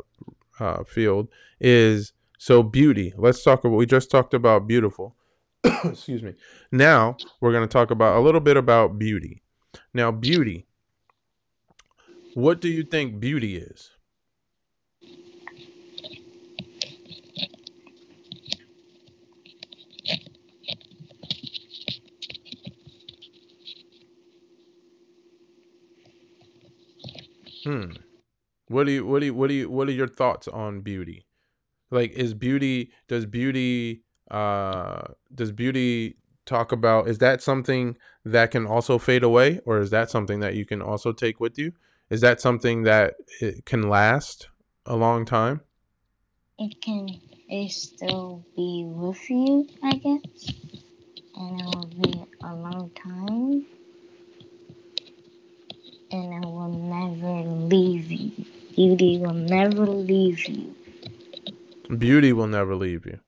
uh, 0.61 0.85
field 0.85 1.27
is 1.61 2.13
so 2.39 2.63
beauty. 2.63 3.13
Let's 3.17 3.43
talk 3.43 3.65
about. 3.65 3.75
We 3.75 3.85
just 3.85 4.09
talked 4.09 4.33
about 4.33 4.69
beautiful. 4.69 5.17
Excuse 5.65 6.23
me. 6.23 6.35
Now 6.71 7.17
we're 7.41 7.51
going 7.51 7.67
to 7.67 7.73
talk 7.73 7.91
about 7.91 8.17
a 8.17 8.21
little 8.21 8.41
bit 8.41 8.57
about 8.57 8.97
beauty. 8.97 9.43
Now, 9.93 10.13
beauty. 10.13 10.69
What 12.35 12.61
do 12.61 12.69
you 12.69 12.85
think 12.85 13.19
beauty 13.19 13.57
is? 13.57 13.91
Hmm. 27.67 27.93
What 28.69 28.87
do 28.87 28.93
you 28.93 29.07
what 29.07 29.21
do 29.21 29.27
you 29.27 29.35
what 29.35 29.49
do 29.49 29.55
you 29.55 29.71
what 29.71 29.89
are 29.89 29.93
your 29.93 30.09
thoughts 30.09 30.49
on 30.49 30.83
beauty? 30.83 31.27
Like 31.91 32.13
is 32.13 32.35
beauty 32.35 32.93
does 33.09 33.27
beauty 33.27 34.03
uh 34.31 35.03
does 35.35 35.53
beauty 35.53 36.17
talk 36.47 36.73
about 36.73 37.09
is 37.09 37.19
that 37.19 37.43
something 37.43 37.99
that 38.25 38.53
can 38.53 38.67
also 38.67 38.99
fade 38.99 39.25
away 39.25 39.61
or 39.67 39.81
is 39.81 39.91
that 39.91 40.11
something 40.11 40.41
that 40.41 40.55
you 40.55 40.67
can 40.67 40.83
also 40.83 41.13
take 41.13 41.41
with 41.41 41.59
you? 41.59 41.73
Is 42.11 42.23
that 42.23 42.41
something 42.41 42.85
that 42.85 43.17
it 43.41 43.67
can 43.67 43.89
last 43.89 44.49
a 44.87 44.97
long 44.97 45.27
time? 45.27 45.63
it 46.59 46.81
can 46.83 47.09
it 47.49 47.71
still 47.73 48.45
be 48.57 48.85
with 48.87 49.31
you, 49.31 49.69
I 49.83 49.93
guess, 49.97 50.55
and 51.37 51.61
it 51.61 51.67
will 51.67 51.87
be 52.03 52.25
a 52.43 52.55
long 52.55 52.91
time, 52.97 53.67
and 56.11 56.35
I 56.35 56.47
will 56.47 56.69
never 56.69 57.49
leave 57.49 58.11
you. 58.11 58.45
Beauty 58.75 59.19
will 59.19 59.35
never 59.35 59.87
leave 59.87 60.47
you. 60.49 60.75
Beauty 61.99 62.33
will 62.33 62.47
never 62.47 62.75
leave 62.77 63.07
you. 63.07 63.21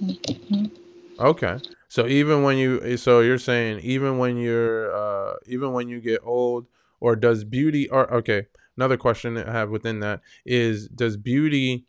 Mhm. 0.00 0.70
Okay. 1.18 1.60
So 1.88 2.06
even 2.06 2.42
when 2.42 2.56
you 2.56 2.96
so 2.96 3.20
you're 3.20 3.38
saying 3.38 3.80
even 3.80 4.18
when 4.18 4.36
you're 4.36 4.94
uh 4.94 5.34
even 5.46 5.72
when 5.72 5.88
you 5.88 6.00
get 6.00 6.20
old 6.24 6.66
or 7.00 7.16
does 7.16 7.44
beauty 7.44 7.88
or 7.88 8.12
okay, 8.14 8.46
another 8.76 8.96
question 8.96 9.36
I 9.36 9.50
have 9.52 9.70
within 9.70 10.00
that 10.00 10.20
is 10.44 10.88
does 10.88 11.16
beauty 11.16 11.86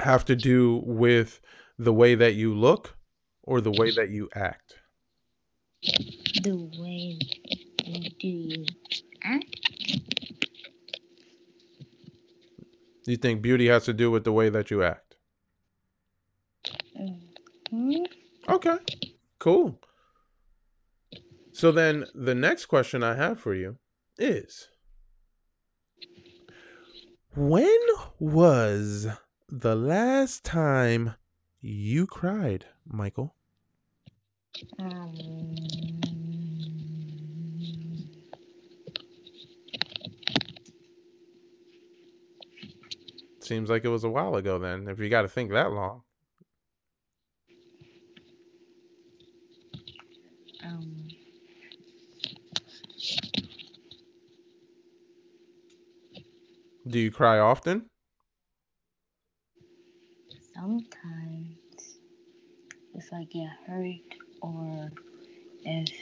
have 0.00 0.24
to 0.26 0.36
do 0.36 0.82
with 0.84 1.40
the 1.78 1.92
way 1.92 2.14
that 2.14 2.34
you 2.34 2.54
look 2.54 2.96
or 3.42 3.60
the 3.60 3.72
way 3.72 3.90
that 3.90 4.10
you 4.10 4.28
act? 4.34 4.76
The 6.42 6.54
way 6.78 7.18
do 7.84 8.26
you 8.28 8.66
act, 9.22 9.56
you 13.06 13.16
think 13.16 13.42
beauty 13.42 13.66
has 13.68 13.84
to 13.84 13.92
do 13.92 14.10
with 14.10 14.24
the 14.24 14.32
way 14.32 14.48
that 14.48 14.70
you 14.70 14.82
act? 14.82 15.16
hmm 17.70 18.04
Okay. 18.48 18.78
Cool. 19.38 19.80
So 21.52 21.72
then 21.72 22.06
the 22.14 22.34
next 22.34 22.66
question 22.66 23.02
I 23.02 23.14
have 23.14 23.40
for 23.40 23.54
you 23.54 23.78
is 24.18 24.68
When 27.34 27.78
was 28.18 29.08
the 29.48 29.74
last 29.76 30.44
time 30.44 31.14
you 31.60 32.06
cried, 32.06 32.66
Michael? 32.86 33.34
um, 34.78 36.03
Seems 43.44 43.68
like 43.70 43.84
it 43.84 43.88
was 43.90 44.04
a 44.04 44.10
while 44.10 44.36
ago 44.36 44.58
then, 44.58 44.88
if 44.88 44.98
you 44.98 45.10
got 45.10 45.22
to 45.22 45.28
think 45.28 45.52
that 45.52 45.70
long. 45.70 46.02
um, 50.64 51.08
Do 56.86 56.98
you 56.98 57.10
cry 57.10 57.38
often? 57.38 57.90
sometimes 60.54 61.98
if 62.94 63.12
I 63.12 63.24
get 63.24 63.50
hurt 63.66 64.00
or 64.40 64.90
if 65.64 65.92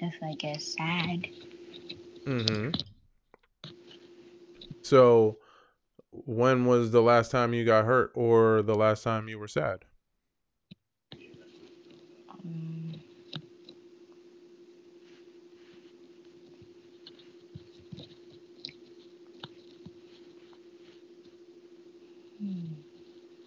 if 0.00 0.14
I 0.22 0.34
get 0.34 0.60
sad, 0.62 1.28
Mm-hmm. 2.26 2.70
So 4.82 5.39
when 6.30 6.64
was 6.64 6.92
the 6.92 7.02
last 7.02 7.32
time 7.32 7.52
you 7.52 7.64
got 7.64 7.84
hurt 7.84 8.12
or 8.14 8.62
the 8.62 8.76
last 8.76 9.02
time 9.02 9.28
you 9.28 9.36
were 9.36 9.48
sad? 9.48 9.84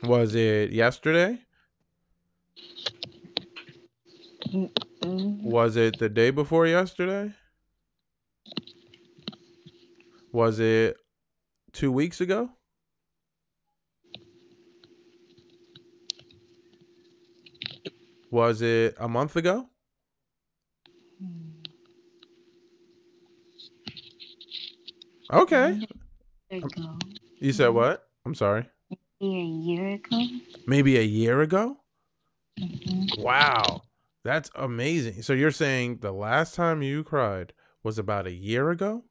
Was 0.04 0.36
it 0.36 0.72
yesterday? 0.72 1.40
mm, 5.02 5.42
Was 5.42 5.78
it 5.78 6.00
the 6.00 6.10
day 6.10 6.32
before 6.32 6.68
yesterday? 6.68 7.34
Was 10.34 10.60
it 10.60 10.98
two 11.72 11.94
weeks 11.94 12.20
ago? 12.20 12.50
Was 18.34 18.64
it 18.64 18.96
a 18.98 19.08
month 19.08 19.36
ago? 19.36 19.70
Okay. 25.32 25.80
ago, 26.50 26.98
You 27.40 27.54
said 27.54 27.70
Mhm. 27.70 27.76
what? 27.76 28.10
I'm 28.26 28.34
sorry. 28.34 28.68
maybe 29.22 29.38
a 29.40 29.44
year 29.46 29.88
ago. 29.94 30.28
Maybe 30.66 30.98
a 30.98 31.04
year 31.04 31.42
ago? 31.42 31.78
Mhm. 32.60 33.20
Wow. 33.20 33.84
That's 34.24 34.50
amazing. 34.56 35.22
So 35.22 35.34
you're 35.34 35.52
saying 35.52 36.00
the 36.00 36.12
last 36.12 36.56
time 36.56 36.82
you 36.82 37.04
cried 37.04 37.54
was 37.84 38.00
about 38.00 38.26
a 38.26 38.32
year 38.34 38.72
ago? 38.72 39.04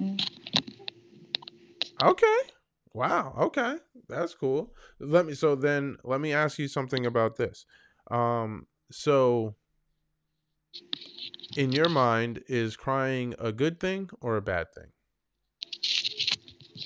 Mm. 0.00 0.20
Okay. 2.02 2.38
Wow. 2.92 3.34
Okay. 3.38 3.78
That's 4.12 4.34
cool. 4.34 4.74
Let 5.00 5.26
me 5.26 5.34
so 5.34 5.54
then 5.54 5.96
let 6.04 6.20
me 6.20 6.32
ask 6.32 6.58
you 6.58 6.68
something 6.68 7.06
about 7.06 7.36
this. 7.36 7.66
Um 8.10 8.66
so 8.90 9.56
in 11.56 11.72
your 11.72 11.88
mind 11.88 12.42
is 12.48 12.76
crying 12.76 13.34
a 13.38 13.52
good 13.52 13.80
thing 13.80 14.10
or 14.20 14.36
a 14.36 14.42
bad 14.42 14.72
thing? 14.74 14.92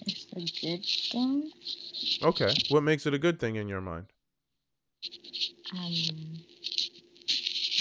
It's 0.06 0.26
a 0.32 0.66
good 0.66 0.84
thing. 1.12 1.50
Okay. 2.22 2.54
What 2.68 2.82
makes 2.82 3.06
it 3.06 3.14
a 3.14 3.18
good 3.18 3.38
thing 3.40 3.56
in 3.56 3.68
your 3.68 3.80
mind? 3.80 4.06
Um, 5.72 6.38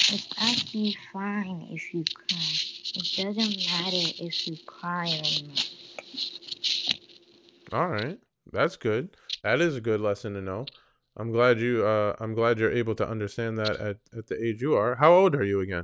it's 0.09 0.27
actually 0.37 0.97
fine 1.13 1.67
if 1.71 1.93
you 1.93 2.03
cry. 2.03 2.37
It 2.95 3.13
doesn't 3.17 3.57
matter 3.67 4.13
if 4.19 4.47
you 4.47 4.57
cry 4.65 5.09
or 5.09 5.47
not. 5.47 5.69
All 7.73 7.87
right. 7.87 8.19
That's 8.51 8.75
good. 8.75 9.15
That 9.45 9.61
is 9.61 9.75
a 9.75 9.81
good 9.81 10.01
lesson 10.01 10.33
to 10.33 10.41
know. 10.41 10.65
I'm 11.15 11.31
glad 11.31 11.59
you 11.59 11.85
uh 11.85 12.15
I'm 12.19 12.33
glad 12.33 12.57
you're 12.57 12.71
able 12.71 12.95
to 12.95 13.07
understand 13.07 13.59
that 13.59 13.77
at, 13.79 13.97
at 14.17 14.25
the 14.25 14.43
age 14.43 14.59
you 14.59 14.73
are. 14.73 14.95
How 14.95 15.13
old 15.13 15.35
are 15.35 15.43
you 15.43 15.59
again? 15.59 15.83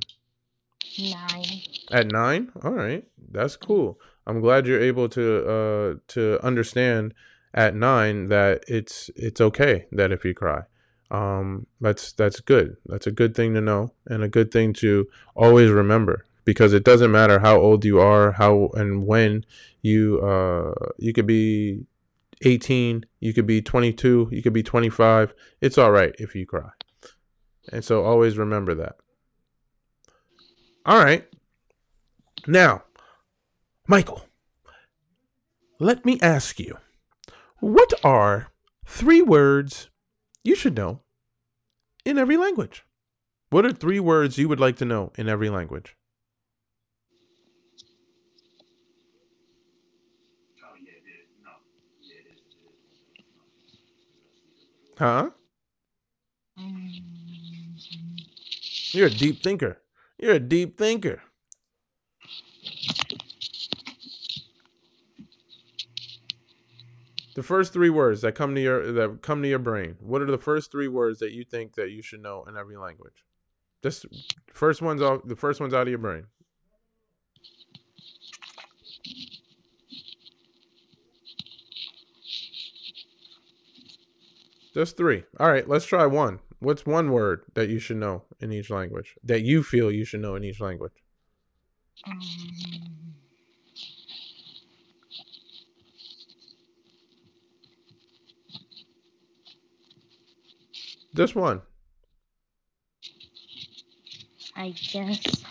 Nine. 0.98 1.62
At 1.92 2.08
nine? 2.08 2.52
All 2.64 2.72
right. 2.72 3.06
That's 3.30 3.56
cool. 3.56 4.00
I'm 4.26 4.42
glad 4.42 4.66
you're 4.66 4.82
able 4.82 5.08
to 5.10 5.48
uh 5.48 5.94
to 6.08 6.44
understand 6.44 7.14
at 7.54 7.76
nine 7.76 8.30
that 8.30 8.64
it's 8.68 9.12
it's 9.16 9.40
okay 9.40 9.86
that 9.92 10.12
if 10.12 10.26
you 10.26 10.34
cry. 10.34 10.64
Um 11.12 11.68
that's 11.80 12.14
that's 12.14 12.40
good. 12.40 12.78
That's 12.88 13.06
a 13.06 13.12
good 13.12 13.36
thing 13.36 13.54
to 13.54 13.62
know 13.62 13.94
and 14.08 14.24
a 14.24 14.28
good 14.28 14.50
thing 14.52 14.74
to 14.82 15.08
always 15.36 15.70
remember 15.70 16.26
because 16.46 16.74
it 16.74 16.84
doesn't 16.84 17.12
matter 17.12 17.38
how 17.38 17.58
old 17.60 17.86
you 17.86 18.00
are, 18.00 18.32
how 18.32 18.72
and 18.74 19.06
when 19.06 19.46
you 19.84 20.20
uh 20.20 20.74
you 20.98 21.14
could 21.14 21.28
be 21.28 21.86
18, 22.42 23.06
you 23.20 23.34
could 23.34 23.46
be 23.46 23.62
22, 23.62 24.30
you 24.32 24.42
could 24.42 24.54
be 24.54 24.64
25. 24.64 25.34
It's 25.62 25.78
all 25.78 25.92
right 25.92 26.14
if 26.18 26.36
you 26.36 26.46
cry. 26.46 26.70
And 27.72 27.84
so 27.84 28.04
always 28.04 28.38
remember 28.38 28.74
that. 28.76 28.96
All 30.86 31.04
right. 31.04 31.28
Now, 32.48 32.84
Michael, 33.88 34.26
let 35.80 36.06
me 36.06 36.20
ask 36.22 36.60
you 36.60 36.78
what 37.60 37.94
are 38.04 38.52
three 38.86 39.22
words 39.22 39.90
you 40.44 40.56
should 40.56 40.76
know 40.76 41.02
in 42.04 42.18
every 42.18 42.38
language? 42.38 42.84
What 43.52 43.66
are 43.66 43.72
three 43.72 44.00
words 44.00 44.38
you 44.38 44.50
would 44.50 44.60
like 44.60 44.78
to 44.78 44.86
know 44.86 45.12
in 45.18 45.30
every 45.30 45.50
language? 45.50 45.96
Huh? 55.02 55.32
You're 58.92 59.08
a 59.08 59.10
deep 59.10 59.42
thinker. 59.42 59.82
You're 60.20 60.36
a 60.36 60.40
deep 60.40 60.78
thinker. 60.78 61.24
The 67.34 67.42
first 67.42 67.74
three 67.74 67.90
words 67.90 68.22
that 68.22 68.36
come 68.36 68.54
to 68.54 68.62
your 68.62 68.92
that 68.92 69.24
come 69.24 69.42
to 69.42 69.50
your 69.50 69.58
brain. 69.58 69.96
What 70.02 70.22
are 70.22 70.30
the 70.30 70.38
first 70.38 70.72
three 70.72 70.88
words 70.88 71.18
that 71.18 71.32
you 71.32 71.46
think 71.46 71.74
that 71.78 71.90
you 71.90 72.04
should 72.04 72.22
know 72.22 72.46
in 72.48 72.56
every 72.56 72.78
language? 72.78 73.26
Just 73.82 74.06
first 74.54 74.84
ones 74.84 75.02
off 75.02 75.22
the 75.26 75.36
first 75.36 75.60
ones 75.60 75.74
out 75.74 75.88
of 75.88 75.90
your 75.90 75.98
brain. 75.98 76.28
Just 84.74 84.96
three. 84.96 85.24
All 85.40 85.52
right, 85.52 85.68
let's 85.68 85.86
try 85.86 86.06
one. 86.06 86.40
What's 86.60 86.86
one 86.86 87.12
word 87.12 87.44
that 87.56 87.70
you 87.70 87.80
should 87.80 87.98
know 87.98 88.24
in 88.40 88.54
each 88.54 88.70
language 88.70 89.16
that 89.24 89.42
you 89.42 89.64
feel 89.64 89.92
you 89.92 90.06
should 90.06 90.22
know 90.22 90.36
in 90.36 90.44
each 90.44 90.62
language? 90.62 90.94
Just 101.16 101.36
one. 101.36 101.62
I 104.56 104.70
guess 104.70 105.44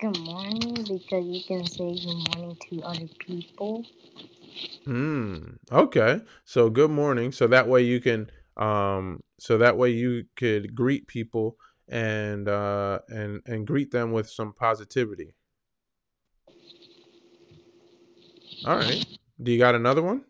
good 0.00 0.18
morning 0.20 0.74
because 0.74 1.26
you 1.26 1.42
can 1.46 1.66
say 1.66 1.94
good 1.94 2.36
morning 2.36 2.56
to 2.70 2.82
other 2.82 3.08
people. 3.18 3.84
Hmm. 4.84 5.36
Okay. 5.70 6.20
So 6.44 6.68
good 6.68 6.90
morning. 6.90 7.30
So 7.32 7.46
that 7.46 7.68
way 7.68 7.82
you 7.82 8.00
can 8.00 8.30
um 8.56 9.22
so 9.38 9.58
that 9.58 9.76
way 9.76 9.90
you 9.90 10.24
could 10.36 10.74
greet 10.74 11.06
people 11.06 11.56
and 11.88 12.48
uh 12.48 12.98
and 13.08 13.40
and 13.46 13.66
greet 13.66 13.92
them 13.92 14.12
with 14.12 14.28
some 14.28 14.52
positivity. 14.52 15.34
All 18.66 18.76
right. 18.76 19.06
Do 19.40 19.52
you 19.52 19.58
got 19.58 19.74
another 19.74 20.02
one? 20.02 20.24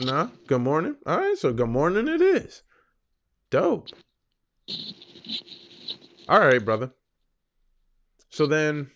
No. 0.00 0.30
Good 0.48 0.60
morning. 0.60 0.96
All 1.06 1.18
right. 1.18 1.38
So 1.38 1.52
good 1.52 1.68
morning 1.68 2.08
it 2.08 2.20
is. 2.20 2.62
Dope. 3.50 3.88
All 6.28 6.40
right, 6.40 6.64
brother. 6.64 6.92
So 8.30 8.46
then 8.46 8.90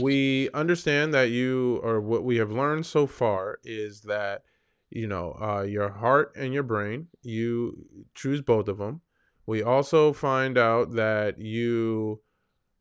we 0.00 0.50
understand 0.52 1.14
that 1.14 1.30
you 1.30 1.80
or 1.82 2.00
what 2.00 2.24
we 2.24 2.36
have 2.36 2.50
learned 2.50 2.84
so 2.84 3.06
far 3.06 3.58
is 3.64 4.02
that 4.02 4.42
you 4.90 5.06
know 5.06 5.36
uh, 5.40 5.62
your 5.62 5.88
heart 5.88 6.32
and 6.36 6.52
your 6.52 6.62
brain 6.62 7.08
you 7.22 7.86
choose 8.14 8.40
both 8.42 8.68
of 8.68 8.78
them 8.78 9.00
we 9.46 9.62
also 9.62 10.12
find 10.12 10.58
out 10.58 10.92
that 10.92 11.38
you 11.38 12.20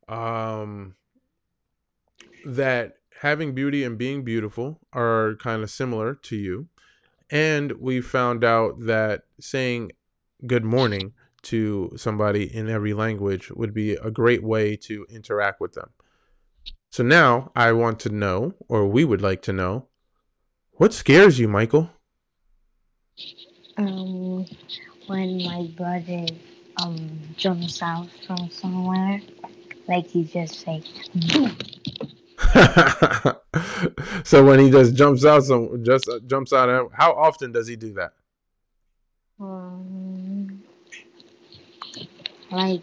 um 0.09 0.95
that 2.45 2.97
having 3.21 3.53
beauty 3.53 3.83
and 3.83 3.97
being 3.97 4.23
beautiful 4.23 4.79
are 4.93 5.35
kind 5.35 5.63
of 5.63 5.69
similar 5.69 6.13
to 6.15 6.35
you. 6.35 6.67
And 7.29 7.73
we 7.73 8.01
found 8.01 8.43
out 8.43 8.79
that 8.81 9.23
saying 9.39 9.91
good 10.45 10.63
morning 10.63 11.13
to 11.43 11.91
somebody 11.95 12.53
in 12.53 12.69
every 12.69 12.93
language 12.93 13.51
would 13.51 13.73
be 13.73 13.93
a 13.93 14.11
great 14.11 14.43
way 14.43 14.75
to 14.75 15.05
interact 15.09 15.59
with 15.59 15.73
them 15.73 15.89
so 16.91 17.03
now 17.03 17.51
I 17.55 17.71
want 17.71 17.99
to 18.01 18.09
know, 18.09 18.53
or 18.67 18.87
we 18.87 19.05
would 19.05 19.21
like 19.21 19.41
to 19.43 19.53
know, 19.53 19.87
what 20.73 20.93
scares 20.93 21.39
you, 21.39 21.47
Michael? 21.47 21.89
Um, 23.77 24.45
when 25.07 25.43
my 25.43 25.69
brother 25.75 26.25
um 26.81 27.19
jumps 27.35 27.81
out 27.81 28.09
from 28.25 28.49
somewhere, 28.49 29.21
like 29.87 30.07
he 30.07 30.23
just 30.23 30.61
say, 30.61 30.83
"Boom." 31.15 31.57
so 34.23 34.43
when 34.43 34.59
he 34.59 34.69
just 34.69 34.95
jumps 34.95 35.25
out, 35.25 35.43
some 35.43 35.83
just 35.83 36.07
uh, 36.07 36.19
jumps 36.27 36.53
out. 36.53 36.91
How 36.93 37.13
often 37.13 37.51
does 37.51 37.67
he 37.67 37.75
do 37.75 37.93
that? 37.93 38.13
um, 39.39 40.63
like 42.51 42.81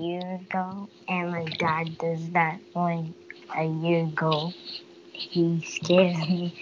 year 0.00 0.40
ago, 0.42 0.88
and 1.08 1.30
my 1.30 1.44
dad 1.58 1.98
does 1.98 2.30
that 2.30 2.60
when 2.72 3.14
a 3.56 3.64
year 3.64 4.04
ago. 4.04 4.52
He 5.12 5.60
scared 5.66 6.16
me 6.16 6.54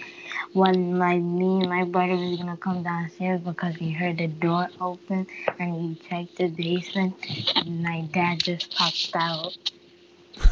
when 0.53 0.97
my 0.97 1.17
me 1.17 1.61
and 1.61 1.69
my 1.69 1.83
brother 1.85 2.15
was 2.15 2.37
gonna 2.37 2.57
come 2.57 2.83
downstairs 2.83 3.41
because 3.41 3.75
he 3.75 3.91
heard 3.91 4.17
the 4.17 4.27
door 4.27 4.67
open 4.81 5.27
and 5.59 5.75
he 5.75 5.95
checked 6.09 6.37
the 6.37 6.47
basement 6.49 7.15
and 7.55 7.83
my 7.83 8.01
dad 8.11 8.39
just 8.43 8.75
popped 8.75 9.11
out. 9.15 9.57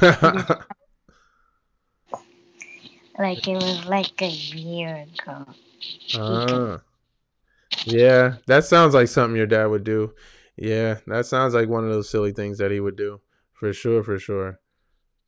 Like 3.19 3.47
it 3.47 3.56
was 3.56 3.86
like 3.86 4.21
a 4.21 4.30
year 4.30 5.08
ago. 5.08 5.45
Ah. 6.15 6.82
yeah, 7.86 8.36
that 8.45 8.65
sounds 8.65 8.93
like 8.93 9.08
something 9.08 9.36
your 9.36 9.47
dad 9.47 9.65
would 9.67 9.84
do. 9.84 10.13
Yeah, 10.57 10.97
that 11.05 11.25
sounds 11.27 11.53
like 11.53 11.69
one 11.69 11.83
of 11.83 11.91
those 11.91 12.09
silly 12.09 12.33
things 12.33 12.57
that 12.57 12.71
he 12.71 12.79
would 12.79 12.95
do. 12.95 13.21
For 13.53 13.71
sure, 13.73 14.03
for 14.03 14.19
sure. 14.19 14.59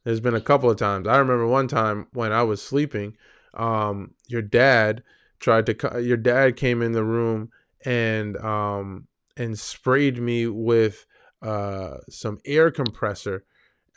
There's 0.03 0.19
been 0.19 0.35
a 0.35 0.41
couple 0.41 0.69
of 0.69 0.77
times. 0.77 1.07
I 1.07 1.17
remember 1.17 1.45
one 1.45 1.67
time 1.67 2.07
when 2.13 2.31
I 2.31 2.43
was 2.43 2.61
sleeping, 2.61 3.15
um, 3.53 4.15
your 4.27 4.41
dad 4.41 5.03
tried 5.39 5.65
to 5.67 6.01
your 6.01 6.17
dad 6.17 6.55
came 6.57 6.81
in 6.81 6.91
the 6.91 7.03
room 7.03 7.49
and 7.85 8.35
um 8.37 9.07
and 9.37 9.57
sprayed 9.57 10.19
me 10.19 10.47
with 10.47 11.05
uh 11.41 11.97
some 12.09 12.39
air 12.45 12.71
compressor. 12.71 13.45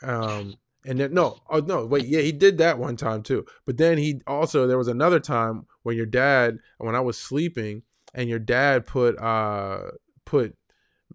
Um 0.01 0.55
and 0.85 0.99
then 0.99 1.13
no, 1.13 1.39
oh 1.49 1.59
no, 1.59 1.85
wait, 1.85 2.05
yeah, 2.05 2.21
he 2.21 2.31
did 2.31 2.57
that 2.59 2.79
one 2.79 2.95
time 2.95 3.23
too. 3.23 3.45
But 3.65 3.77
then 3.77 3.97
he 3.97 4.21
also 4.27 4.67
there 4.67 4.77
was 4.77 4.87
another 4.87 5.19
time 5.19 5.65
when 5.83 5.97
your 5.97 6.05
dad 6.05 6.59
when 6.77 6.95
I 6.95 7.01
was 7.01 7.17
sleeping 7.17 7.83
and 8.13 8.29
your 8.29 8.39
dad 8.39 8.85
put 8.85 9.19
uh 9.19 9.91
put 10.25 10.55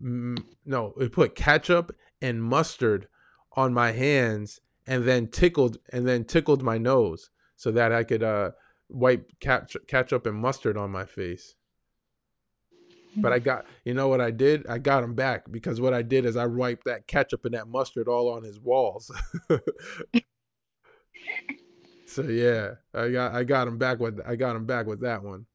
no, 0.01 0.95
it 1.01 1.13
put 1.13 1.35
ketchup 1.35 1.95
and 2.21 2.43
mustard 2.43 3.09
on 3.57 3.73
my 3.75 3.93
hands 3.93 4.61
and 4.87 5.05
then 5.05 5.29
tickled 5.29 5.79
and 5.93 6.07
then 6.07 6.25
tickled 6.25 6.63
my 6.63 6.79
nose 6.79 7.31
so 7.57 7.71
that 7.73 7.93
I 7.93 8.05
could 8.05 8.23
uh 8.23 8.53
wipe 8.89 9.31
catch 9.41 9.77
ketchup 9.87 10.27
and 10.27 10.37
mustard 10.37 10.77
on 10.77 10.91
my 10.91 11.05
face. 11.05 11.55
But 13.17 13.33
I 13.33 13.39
got 13.39 13.67
you 13.85 13.95
know 13.95 14.09
what 14.09 14.21
I 14.21 14.31
did? 14.31 14.67
I 14.67 14.79
got 14.79 15.03
him 15.03 15.15
back 15.15 15.51
because 15.51 15.81
what 15.81 15.95
I 15.95 16.03
did 16.03 16.25
is 16.25 16.37
I 16.37 16.47
wiped 16.47 16.85
that 16.85 17.07
ketchup 17.07 17.45
and 17.45 17.55
that 17.55 17.69
mustard 17.69 18.09
all 18.09 18.31
on 18.31 18.45
his 18.45 18.61
walls. 18.61 19.11
so 22.07 22.23
yeah, 22.23 22.75
I 22.95 23.11
got 23.11 23.35
I 23.35 23.45
got 23.45 23.69
him 23.69 23.79
back 23.79 23.99
with 23.99 24.21
I 24.27 24.37
got 24.37 24.57
him 24.57 24.67
back 24.67 24.87
with 24.87 25.01
that 25.01 25.23
one. 25.23 25.47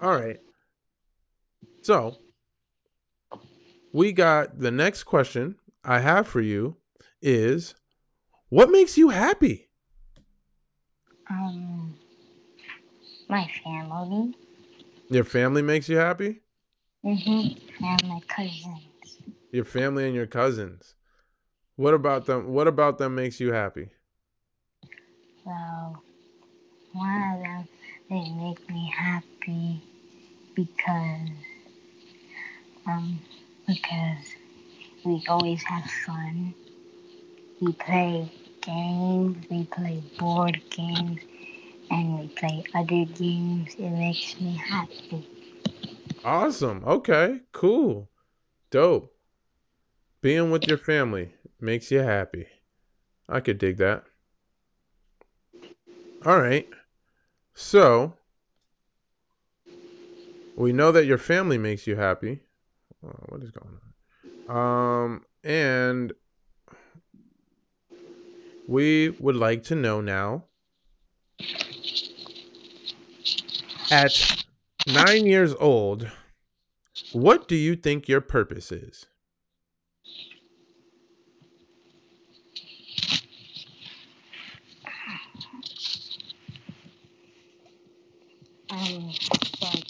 All 0.00 0.10
right. 0.10 0.38
So 1.82 2.16
we 3.92 4.12
got 4.12 4.58
the 4.58 4.70
next 4.70 5.04
question 5.04 5.56
I 5.84 6.00
have 6.00 6.26
for 6.26 6.40
you 6.40 6.76
is 7.20 7.74
what 8.48 8.70
makes 8.70 8.96
you 8.96 9.10
happy? 9.10 9.68
Um, 11.30 11.94
my 13.28 13.50
family. 13.62 14.34
Your 15.08 15.24
family 15.24 15.62
makes 15.62 15.88
you 15.88 15.96
happy? 15.96 16.42
Mhm. 17.04 17.58
And 17.80 18.08
my 18.08 18.20
cousins. 18.28 19.18
Your 19.50 19.64
family 19.64 20.06
and 20.06 20.14
your 20.14 20.26
cousins. 20.26 20.94
What 21.76 21.94
about 21.94 22.26
them? 22.26 22.52
What 22.52 22.68
about 22.68 22.98
them 22.98 23.14
makes 23.14 23.40
you 23.40 23.52
happy? 23.52 23.90
Well, 25.44 26.02
one 26.92 27.22
of 27.22 27.40
them 27.40 27.68
they 28.08 28.30
make 28.30 28.70
me 28.70 28.92
happy 28.96 29.82
because 30.54 31.30
um 32.86 33.20
because 33.66 34.26
we 35.04 35.24
always 35.28 35.62
have 35.64 35.84
fun. 36.06 36.54
We 37.60 37.72
play 37.72 38.32
games, 38.60 39.46
we 39.50 39.64
play 39.64 40.02
board 40.18 40.60
games, 40.70 41.20
and 41.90 42.20
we 42.20 42.28
play 42.28 42.64
other 42.74 43.04
games. 43.14 43.74
It 43.78 43.90
makes 43.90 44.40
me 44.40 44.56
happy. 44.56 45.28
Awesome. 46.24 46.82
Okay. 46.86 47.40
Cool. 47.52 48.10
Dope. 48.70 49.12
Being 50.20 50.50
with 50.50 50.68
your 50.68 50.78
family 50.78 51.34
makes 51.60 51.90
you 51.90 51.98
happy. 52.00 52.46
I 53.28 53.40
could 53.40 53.58
dig 53.58 53.76
that. 53.78 54.04
All 56.24 56.38
right. 56.40 56.68
So, 57.54 58.14
we 60.56 60.72
know 60.72 60.92
that 60.92 61.06
your 61.06 61.18
family 61.18 61.58
makes 61.58 61.86
you 61.86 61.96
happy. 61.96 62.40
Uh, 63.04 63.10
what 63.28 63.42
is 63.42 63.50
going 63.50 63.78
on? 64.48 65.04
Um, 65.04 65.24
and 65.44 66.12
we 68.68 69.10
would 69.18 69.36
like 69.36 69.64
to 69.64 69.74
know 69.74 70.00
now 70.00 70.44
at 73.90 74.44
nine 74.86 75.26
years 75.26 75.54
old, 75.60 76.10
what 77.12 77.48
do 77.48 77.56
you 77.56 77.76
think 77.76 78.08
your 78.08 78.20
purpose 78.20 78.72
is? 78.72 79.06
Um, 88.70 89.12
but 89.60 89.84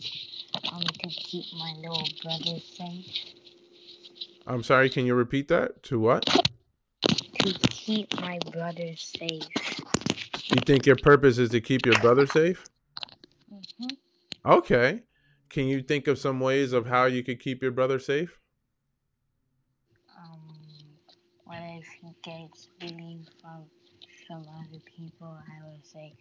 um 0.72 0.82
to 0.82 1.21
keep 1.32 1.46
my 1.54 1.72
little 1.78 2.06
brother 2.22 2.60
safe. 2.60 3.06
I'm 4.46 4.62
sorry, 4.62 4.90
can 4.90 5.06
you 5.06 5.14
repeat 5.14 5.48
that? 5.48 5.82
To 5.84 5.98
what? 5.98 6.26
To 6.26 7.52
keep 7.70 8.20
my 8.20 8.38
brother 8.52 8.94
safe. 8.96 9.48
You 10.50 10.60
think 10.66 10.84
your 10.84 10.96
purpose 10.96 11.38
is 11.38 11.48
to 11.50 11.60
keep 11.62 11.86
your 11.86 11.98
brother 12.00 12.26
safe? 12.26 12.66
Mhm. 13.50 13.96
Okay. 14.44 15.04
Can 15.48 15.68
you 15.68 15.82
think 15.82 16.06
of 16.06 16.18
some 16.18 16.38
ways 16.38 16.74
of 16.74 16.86
how 16.86 17.06
you 17.06 17.22
could 17.24 17.40
keep 17.40 17.62
your 17.62 17.72
brother 17.72 17.98
safe? 17.98 18.38
Um, 20.18 20.98
what 21.44 21.58
if 21.62 21.86
he 22.02 22.12
gets 22.22 22.68
bullied 22.78 23.26
from 23.40 23.64
from 24.26 24.46
other 24.48 24.80
people? 24.84 25.38
I 25.48 25.66
would 25.70 25.86
say, 25.86 26.12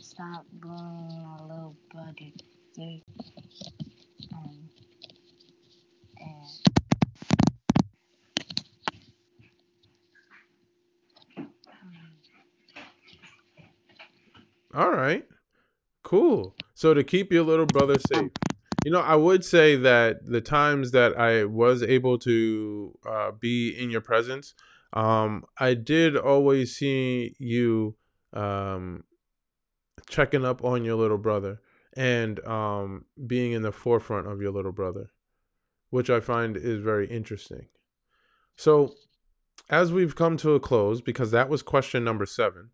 stop 0.00 0.46
bullying 0.52 1.24
my 1.24 1.42
little 1.42 1.76
brother. 1.92 2.30
You're, 2.76 3.00
and 4.32 4.70
um, 6.22 6.50
All 14.74 14.90
right. 14.92 15.26
Cool. 16.02 16.54
So 16.74 16.94
to 16.94 17.04
keep 17.04 17.32
your 17.32 17.44
little 17.44 17.66
brother 17.66 17.98
safe. 17.98 18.30
You 18.84 18.90
know, 18.90 19.00
I 19.00 19.14
would 19.14 19.44
say 19.44 19.76
that 19.76 20.24
the 20.24 20.40
times 20.40 20.92
that 20.92 21.18
I 21.18 21.44
was 21.44 21.82
able 21.82 22.18
to 22.20 22.98
uh, 23.06 23.32
be 23.32 23.70
in 23.70 23.90
your 23.90 24.00
presence, 24.00 24.54
um, 24.94 25.44
I 25.58 25.74
did 25.74 26.16
always 26.16 26.74
see 26.76 27.34
you 27.38 27.96
um, 28.32 29.04
checking 30.08 30.44
up 30.44 30.64
on 30.64 30.84
your 30.84 30.96
little 30.96 31.18
brother 31.18 31.60
and 31.96 32.44
um, 32.46 33.04
being 33.26 33.52
in 33.52 33.62
the 33.62 33.72
forefront 33.72 34.26
of 34.26 34.40
your 34.40 34.52
little 34.52 34.72
brother, 34.72 35.10
which 35.90 36.10
I 36.10 36.20
find 36.20 36.56
is 36.56 36.80
very 36.80 37.06
interesting. 37.08 37.66
So, 38.56 38.94
as 39.68 39.92
we've 39.92 40.16
come 40.16 40.36
to 40.38 40.54
a 40.54 40.60
close, 40.60 41.00
because 41.00 41.30
that 41.30 41.48
was 41.48 41.62
question 41.62 42.04
number 42.04 42.26
seven, 42.26 42.70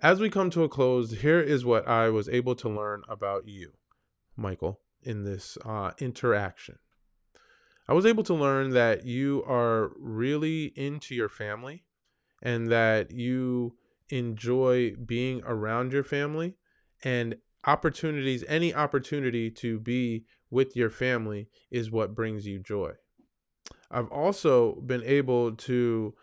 as 0.00 0.20
we 0.20 0.30
come 0.30 0.50
to 0.50 0.62
a 0.62 0.68
close, 0.68 1.10
here 1.10 1.40
is 1.40 1.64
what 1.64 1.88
I 1.88 2.08
was 2.10 2.28
able 2.28 2.54
to 2.56 2.68
learn 2.68 3.02
about 3.08 3.48
you, 3.48 3.72
Michael, 4.36 4.80
in 5.02 5.24
this 5.24 5.58
uh, 5.64 5.92
interaction. 5.98 6.78
I 7.88 7.94
was 7.94 8.06
able 8.06 8.22
to 8.24 8.34
learn 8.34 8.70
that 8.70 9.06
you 9.06 9.42
are 9.46 9.90
really 9.98 10.66
into 10.76 11.14
your 11.14 11.30
family 11.30 11.84
and 12.42 12.70
that 12.70 13.10
you 13.10 13.76
enjoy 14.10 14.94
being 14.94 15.42
around 15.44 15.92
your 15.92 16.04
family 16.04 16.56
and 17.02 17.36
opportunities, 17.66 18.44
any 18.48 18.74
opportunity 18.74 19.50
to 19.50 19.78
be 19.78 20.24
with 20.50 20.76
your 20.76 20.90
family 20.90 21.48
is 21.70 21.90
what 21.90 22.14
brings 22.14 22.46
you 22.46 22.58
joy. 22.58 22.92
I've 23.90 24.08
also 24.08 24.74
been 24.86 25.02
able 25.04 25.52
to 25.52 26.14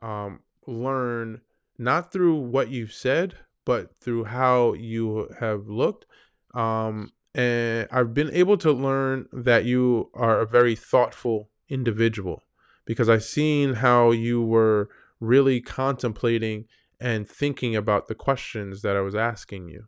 um, 0.00 0.40
learn 0.66 1.40
not 1.78 2.12
through 2.12 2.36
what 2.36 2.68
you've 2.68 2.92
said, 2.92 3.34
but 3.64 3.90
through 4.00 4.24
how 4.24 4.74
you 4.74 5.28
have 5.40 5.68
looked. 5.68 6.06
Um, 6.54 7.12
and 7.34 7.88
I've 7.90 8.12
been 8.12 8.30
able 8.32 8.58
to 8.58 8.72
learn 8.72 9.26
that 9.32 9.64
you 9.64 10.10
are 10.14 10.40
a 10.40 10.46
very 10.46 10.74
thoughtful 10.74 11.48
individual 11.68 12.42
because 12.84 13.08
I've 13.08 13.24
seen 13.24 13.74
how 13.74 14.10
you 14.10 14.42
were 14.42 14.90
really 15.20 15.60
contemplating 15.60 16.66
and 17.00 17.28
thinking 17.28 17.74
about 17.74 18.08
the 18.08 18.14
questions 18.14 18.82
that 18.82 18.96
I 18.96 19.00
was 19.00 19.14
asking 19.14 19.68
you. 19.68 19.86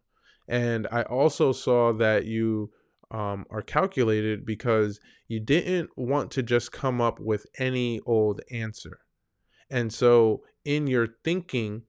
And 0.49 0.87
I 0.91 1.03
also 1.03 1.53
saw 1.53 1.93
that 1.95 2.27
you 2.27 2.71
um, 3.11 3.47
are 3.51 3.63
calculated 3.63 4.45
because 4.45 5.01
you 5.29 5.41
didn't 5.41 5.91
want 5.97 6.31
to 6.33 6.43
just 6.43 6.73
come 6.73 7.01
up 7.01 7.21
with 7.21 7.47
any 7.59 8.01
old 8.07 8.41
answer. 8.51 8.99
And 9.71 9.93
so, 9.93 10.43
in 10.65 10.87
your 10.87 11.09
thinking 11.25 11.83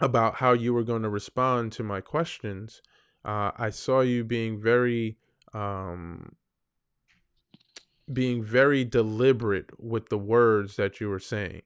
about 0.00 0.36
how 0.36 0.52
you 0.52 0.72
were 0.72 0.84
going 0.84 1.02
to 1.02 1.08
respond 1.08 1.72
to 1.72 1.82
my 1.82 2.00
questions, 2.00 2.80
uh, 3.24 3.50
I 3.56 3.70
saw 3.70 4.00
you 4.00 4.24
being 4.24 4.60
very, 4.60 5.16
um, 5.52 6.36
being 8.12 8.42
very 8.42 8.84
deliberate 8.84 9.70
with 9.78 10.08
the 10.08 10.18
words 10.18 10.76
that 10.76 11.00
you 11.00 11.08
were 11.08 11.18
saying. 11.18 11.62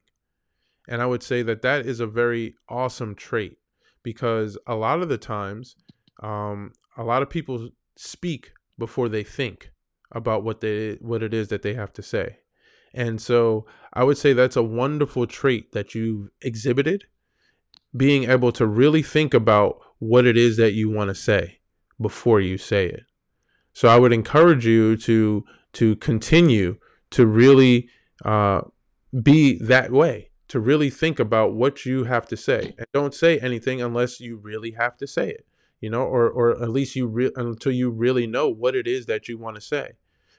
And 0.89 1.01
I 1.01 1.07
would 1.07 1.23
say 1.23 1.43
that 1.43 1.63
that 1.63 1.87
is 1.87 2.01
a 2.01 2.07
very 2.07 2.55
awesome 2.69 3.15
trait 3.15 3.59
because 4.05 4.57
a 4.69 4.77
lot 4.77 5.03
of 5.03 5.09
the 5.09 5.19
times, 5.19 5.75
um, 6.23 6.71
a 6.97 7.03
lot 7.03 7.23
of 7.23 7.29
people 7.29 7.71
speak 7.97 8.53
before 8.79 9.09
they 9.09 9.25
think 9.25 9.73
about 10.13 10.45
what 10.45 10.61
they 10.61 10.93
what 11.01 11.23
it 11.25 11.35
is 11.35 11.49
that 11.49 11.63
they 11.63 11.75
have 11.75 11.93
to 11.95 12.03
say. 12.03 12.37
And 12.95 13.21
so 13.21 13.67
I 13.93 14.05
would 14.05 14.17
say 14.17 14.33
that's 14.33 14.55
a 14.55 14.63
wonderful 14.63 15.27
trait 15.27 15.73
that 15.73 15.97
you've 15.97 16.29
exhibited, 16.41 17.05
being 17.97 18.31
able 18.31 18.53
to 18.53 18.67
really 18.67 19.03
think 19.03 19.35
about 19.35 19.81
what 19.99 20.27
it 20.27 20.37
is 20.37 20.57
that 20.59 20.75
you 20.75 20.89
want 20.89 21.09
to 21.09 21.15
say 21.15 21.59
before 22.01 22.41
you 22.41 22.57
say 22.57 22.87
it. 22.87 23.05
So 23.73 23.89
I 23.89 23.99
would 23.99 24.13
encourage 24.13 24.65
you 24.65 24.97
to 24.99 25.45
to 25.73 25.97
continue 25.97 26.77
to 27.11 27.27
really 27.27 27.89
uh, 28.25 28.63
be 29.23 29.59
that 29.59 29.91
way, 29.91 30.31
to 30.49 30.61
really 30.61 30.91
think 30.91 31.19
about 31.19 31.55
what 31.55 31.87
you 31.87 32.05
have 32.05 32.27
to 32.27 32.37
say, 32.37 32.75
and 32.79 32.87
don't 32.93 33.15
say 33.15 33.39
anything 33.39 33.81
unless 33.81 34.21
you 34.21 34.37
really 34.37 34.73
have 34.73 34.97
to 34.99 35.07
say 35.07 35.31
it. 35.31 35.47
You 35.81 35.91
know, 35.91 36.03
or 36.03 36.31
or 36.31 36.63
at 36.63 36.71
least 36.71 36.97
you 36.97 37.07
re- 37.07 37.33
until 37.37 37.73
you 37.73 37.91
really 37.91 38.27
know 38.27 38.49
what 38.49 38.75
it 38.75 38.87
is 38.87 39.07
that 39.07 39.29
you 39.29 39.37
want 39.37 39.57
to 39.57 39.61
say, 39.61 39.93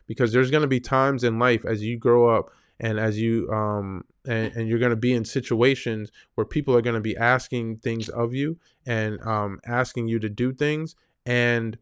because 0.07 0.31
there's 0.31 0.51
going 0.51 0.61
to 0.61 0.67
be 0.67 0.79
times 0.79 1.23
in 1.23 1.39
life 1.39 1.65
as 1.65 1.83
you 1.83 1.97
grow 1.97 2.35
up 2.35 2.51
and 2.79 2.99
as 2.99 3.19
you 3.19 3.49
um 3.51 4.03
and, 4.27 4.53
and 4.55 4.67
you're 4.67 4.79
going 4.79 4.91
to 4.91 4.95
be 4.95 5.13
in 5.13 5.23
situations 5.23 6.11
where 6.35 6.45
people 6.45 6.75
are 6.75 6.81
going 6.81 6.95
to 6.95 7.01
be 7.01 7.15
asking 7.15 7.77
things 7.77 8.09
of 8.09 8.33
you 8.33 8.57
and 8.85 9.21
um 9.21 9.59
asking 9.65 10.07
you 10.07 10.19
to 10.19 10.29
do 10.29 10.51
things 10.51 10.95
and 11.25 11.77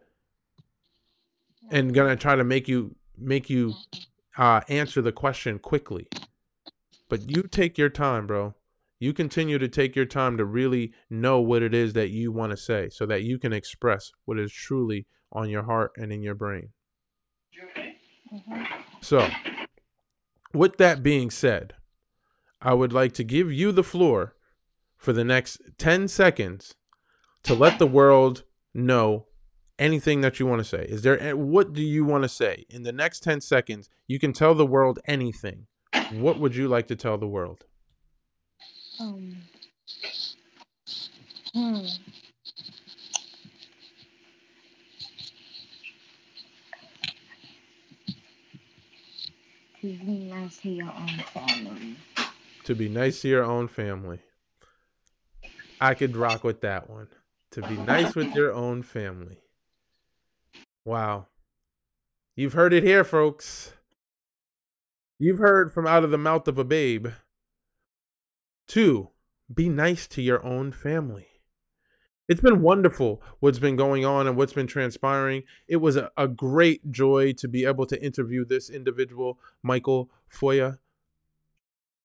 and 1.71 1.93
going 1.93 2.09
to 2.09 2.21
try 2.21 2.35
to 2.35 2.43
make 2.43 2.67
you 2.67 2.95
make 3.17 3.49
you 3.49 3.73
uh 4.37 4.61
answer 4.69 5.01
the 5.01 5.11
question 5.11 5.57
quickly 5.57 6.07
but 7.13 7.29
you 7.29 7.43
take 7.43 7.77
your 7.77 7.89
time 7.89 8.25
bro 8.25 8.55
you 8.99 9.13
continue 9.13 9.59
to 9.59 9.67
take 9.67 9.95
your 9.95 10.05
time 10.05 10.37
to 10.37 10.45
really 10.45 10.91
know 11.09 11.39
what 11.39 11.61
it 11.61 11.73
is 11.73 11.93
that 11.93 12.09
you 12.09 12.31
want 12.31 12.51
to 12.51 12.57
say 12.57 12.89
so 12.89 13.05
that 13.05 13.21
you 13.21 13.37
can 13.37 13.53
express 13.53 14.11
what 14.25 14.39
is 14.39 14.51
truly 14.51 15.05
on 15.31 15.49
your 15.49 15.63
heart 15.63 15.91
and 15.97 16.11
in 16.11 16.23
your 16.23 16.35
brain 16.35 16.69
Mhm. 18.33 18.67
so 19.01 19.29
with 20.53 20.77
that 20.77 21.03
being 21.03 21.29
said, 21.31 21.73
I 22.61 22.73
would 22.73 22.93
like 22.93 23.13
to 23.13 23.23
give 23.23 23.51
you 23.51 23.71
the 23.71 23.83
floor 23.83 24.35
for 24.97 25.11
the 25.13 25.23
next 25.23 25.59
10 25.77 26.07
seconds 26.07 26.75
to 27.43 27.53
let 27.53 27.79
the 27.79 27.87
world 27.87 28.43
know 28.73 29.27
anything 29.77 30.21
that 30.21 30.39
you 30.39 30.45
want 30.45 30.59
to 30.59 30.63
say. 30.63 30.85
Is 30.87 31.01
there 31.01 31.35
what 31.35 31.73
do 31.73 31.81
you 31.81 32.05
want 32.05 32.23
to 32.23 32.29
say? 32.29 32.65
In 32.69 32.83
the 32.83 32.91
next 32.91 33.21
10 33.21 33.41
seconds, 33.41 33.89
you 34.07 34.19
can 34.19 34.31
tell 34.31 34.55
the 34.55 34.65
world 34.65 34.99
anything. 35.05 35.67
What 36.13 36.39
would 36.39 36.55
you 36.55 36.67
like 36.67 36.87
to 36.87 36.95
tell 36.95 37.17
the 37.17 37.27
world? 37.27 37.65
Um. 38.99 39.37
Hmm. 41.53 41.85
To 49.81 49.87
be 49.97 50.29
nice 50.29 50.57
to 50.59 50.69
your 50.69 50.93
own 50.93 51.23
family. 51.33 51.97
To 52.63 52.75
be 52.75 52.87
nice 52.87 53.21
to 53.21 53.27
your 53.27 53.43
own 53.43 53.67
family. 53.67 54.19
I 55.81 55.93
could 55.93 56.15
rock 56.15 56.45
with 56.45 56.61
that 56.61 56.89
one. 56.89 57.07
To 57.51 57.61
be 57.67 57.75
nice 57.75 58.15
with 58.15 58.33
your 58.33 58.53
own 58.53 58.81
family. 58.81 59.39
Wow. 60.85 61.27
You've 62.35 62.53
heard 62.53 62.73
it 62.73 62.83
here, 62.83 63.03
folks. 63.03 63.73
You've 65.23 65.39
heard 65.39 65.71
from 65.71 65.87
out 65.87 66.03
of 66.03 66.11
the 66.11 66.17
mouth 66.17 66.49
of 66.49 66.57
a 66.57 66.65
babe. 66.65 67.07
Two, 68.67 69.11
be 69.53 69.69
nice 69.69 70.05
to 70.07 70.21
your 70.21 70.45
own 70.45 70.73
family. 70.73 71.27
It's 72.27 72.41
been 72.41 72.61
wonderful 72.61 73.23
what's 73.39 73.57
been 73.57 73.77
going 73.77 74.03
on 74.03 74.27
and 74.27 74.35
what's 74.35 74.51
been 74.51 74.67
transpiring. 74.67 75.43
It 75.65 75.77
was 75.77 75.95
a, 75.95 76.11
a 76.17 76.27
great 76.27 76.91
joy 76.91 77.31
to 77.37 77.47
be 77.47 77.63
able 77.63 77.85
to 77.85 78.03
interview 78.03 78.43
this 78.43 78.69
individual, 78.69 79.39
Michael 79.61 80.11
Foya, 80.29 80.79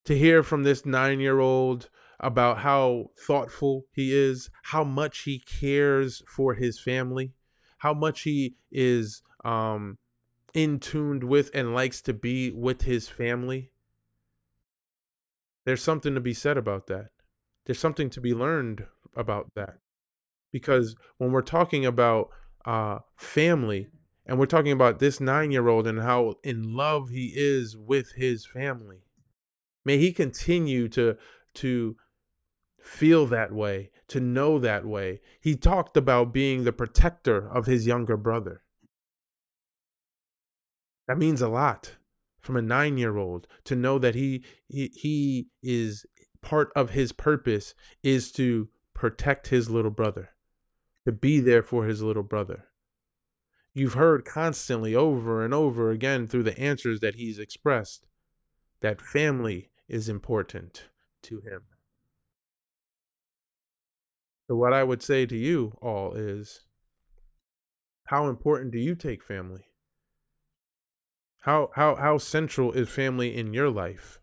to 0.05 0.17
hear 0.17 0.45
from 0.45 0.63
this 0.63 0.87
nine 0.87 1.19
year 1.19 1.41
old 1.41 1.91
about 2.21 2.59
how 2.59 3.11
thoughtful 3.19 3.87
he 3.91 4.15
is, 4.15 4.49
how 4.63 4.85
much 4.85 5.23
he 5.23 5.41
cares 5.41 6.23
for 6.29 6.55
his 6.55 6.79
family, 6.79 7.33
how 7.79 7.95
much 7.95 8.21
he 8.23 8.55
is 8.71 9.25
um, 9.45 9.99
in 10.59 10.81
tuned 10.81 11.23
with 11.23 11.53
and 11.55 11.73
likes 11.73 12.01
to 12.01 12.13
be 12.13 12.51
with 12.51 12.83
his 12.83 13.09
family. 13.09 13.71
There's 15.65 15.83
something 15.83 16.17
to 16.17 16.21
be 16.21 16.35
said 16.35 16.59
about 16.59 16.89
that. 16.89 17.11
There's 17.65 17.79
something 17.79 18.11
to 18.11 18.21
be 18.21 18.35
learned 18.35 18.85
about 19.15 19.55
that 19.55 19.79
because 20.51 20.97
when 21.19 21.31
we're 21.31 21.43
talking 21.43 21.87
about 21.87 22.31
uh, 22.65 22.99
family 23.17 23.87
and 24.27 24.37
we're 24.37 24.47
talking 24.47 24.73
about 24.73 24.99
this 24.99 25.21
nine 25.21 25.53
year 25.53 25.69
old 25.69 25.87
and 25.87 26.01
how 26.01 26.35
in 26.43 26.75
love 26.75 27.11
he 27.11 27.33
is 27.37 27.77
with 27.77 28.13
his 28.17 28.45
family 28.45 29.05
may 29.85 29.97
he 29.97 30.13
continue 30.13 30.89
to 30.89 31.17
to 31.55 31.97
feel 32.81 33.27
that 33.27 33.53
way 33.53 33.91
to 34.09 34.21
know 34.21 34.59
that 34.59 34.85
way 34.85 35.21
he 35.41 35.55
talked 35.55 35.97
about 35.97 36.33
being 36.33 36.65
the 36.65 36.73
protector 36.73 37.49
of 37.49 37.67
his 37.67 37.87
younger 37.87 38.17
brother 38.17 38.63
that 41.09 41.19
means 41.19 41.43
a 41.43 41.49
lot 41.49 41.97
from 42.39 42.57
a 42.57 42.63
nine 42.63 42.97
year 42.97 43.17
old 43.17 43.49
to 43.65 43.75
know 43.75 43.99
that 43.99 44.15
he, 44.15 44.45
he 44.69 44.93
he 44.95 45.49
is 45.63 46.07
part 46.41 46.71
of 46.77 46.91
his 46.91 47.11
purpose 47.13 47.75
is 48.03 48.31
to 48.33 48.69
protect 48.95 49.49
his 49.49 49.69
little 49.69 49.91
brother 49.91 50.31
to 51.05 51.13
be 51.13 51.41
there 51.41 51.63
for 51.63 51.87
his 51.87 52.03
little 52.03 52.23
brother. 52.23 52.67
You've 53.73 53.95
heard 53.95 54.25
constantly 54.25 54.95
over 54.95 55.45
and 55.45 55.55
over 55.55 55.91
again 55.91 56.27
through 56.27 56.43
the 56.43 56.59
answers 56.59 57.01
that 57.01 57.15
he's 57.15 57.39
expressed 57.39 58.07
that 58.81 59.01
family 59.01 59.71
is 59.89 60.09
important 60.09 60.85
to 61.23 61.41
him. 61.41 61.63
So, 64.47 64.57
what 64.57 64.73
I 64.73 64.85
would 64.85 65.03
say 65.03 65.27
to 65.27 65.37
you 65.37 65.79
all 65.81 66.15
is 66.15 66.65
how 68.05 68.29
important 68.29 68.73
do 68.73 68.79
you 68.79 68.95
take 68.95 69.23
family? 69.23 69.68
How, 71.41 71.71
how, 71.75 71.95
how 71.97 72.19
central 72.19 72.73
is 72.73 72.89
family 72.89 73.37
in 73.37 73.55
your 73.55 73.71
life? 73.71 74.21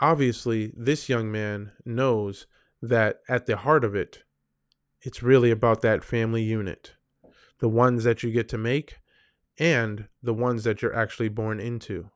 Obviously, 0.00 0.72
this 0.76 1.08
young 1.08 1.30
man 1.30 1.72
knows 1.84 2.46
that 2.80 3.20
at 3.28 3.46
the 3.46 3.58
heart 3.58 3.84
of 3.84 3.94
it, 3.94 4.24
it's 5.02 5.22
really 5.22 5.50
about 5.50 5.82
that 5.82 6.04
family 6.04 6.42
unit 6.42 6.94
the 7.60 7.68
ones 7.68 8.04
that 8.04 8.22
you 8.22 8.32
get 8.32 8.48
to 8.48 8.58
make 8.58 8.96
and 9.58 10.08
the 10.22 10.34
ones 10.34 10.64
that 10.64 10.82
you're 10.82 10.96
actually 10.96 11.28
born 11.28 11.60
into. 11.60 12.10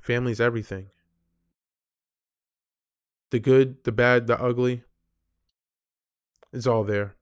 Family's 0.00 0.40
everything. 0.40 0.88
The 3.30 3.38
good, 3.38 3.84
the 3.84 3.92
bad, 3.92 4.26
the 4.26 4.40
ugly 4.40 4.82
is 6.52 6.66
all 6.66 6.82
there. 6.82 7.14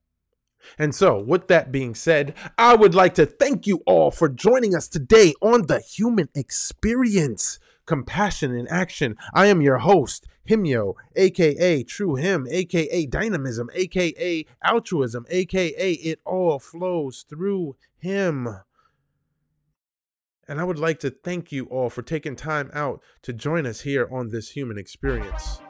And 0.79 0.95
so, 0.95 1.19
with 1.19 1.49
that 1.49 1.73
being 1.73 1.95
said, 1.95 2.35
I 2.59 2.75
would 2.75 2.95
like 2.95 3.15
to 3.15 3.27
thank 3.27 3.67
you 3.67 3.83
all 3.87 4.11
for 4.11 4.29
joining 4.29 4.75
us 4.75 4.89
today 4.89 5.35
on 5.41 5.67
the 5.67 5.81
Human 5.81 6.29
Experience 6.35 7.59
Compassion 7.87 8.55
in 8.55 8.69
Action. 8.69 9.17
I 9.35 9.47
am 9.47 9.61
your 9.61 9.79
host, 9.79 10.27
Himyo, 10.49 10.95
aka 11.17 11.83
True 11.83 12.15
Him, 12.15 12.47
aka 12.51 13.07
Dynamism, 13.07 13.69
aka 13.75 14.47
Altruism, 14.65 15.27
aka 15.29 15.93
It 15.93 16.21
All 16.25 16.59
Flows 16.59 17.25
Through 17.29 17.77
Him. 17.99 18.49
And 20.49 20.61
I 20.61 20.65
would 20.65 20.81
like 20.81 20.99
to 21.01 21.11
thank 21.11 21.53
you 21.53 21.67
all 21.67 21.91
for 21.91 22.03
taking 22.03 22.35
time 22.35 22.71
out 22.75 23.01
to 23.23 23.33
join 23.33 23.67
us 23.67 23.83
here 23.83 24.09
on 24.11 24.31
this 24.31 24.51
human 24.51 24.79
experience. 24.79 25.61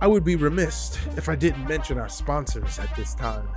I 0.00 0.06
would 0.06 0.22
be 0.22 0.36
remiss 0.36 0.96
if 1.16 1.28
I 1.28 1.34
didn't 1.34 1.66
mention 1.66 1.98
our 1.98 2.08
sponsors 2.08 2.78
at 2.78 2.94
this 2.94 3.14
time. 3.14 3.48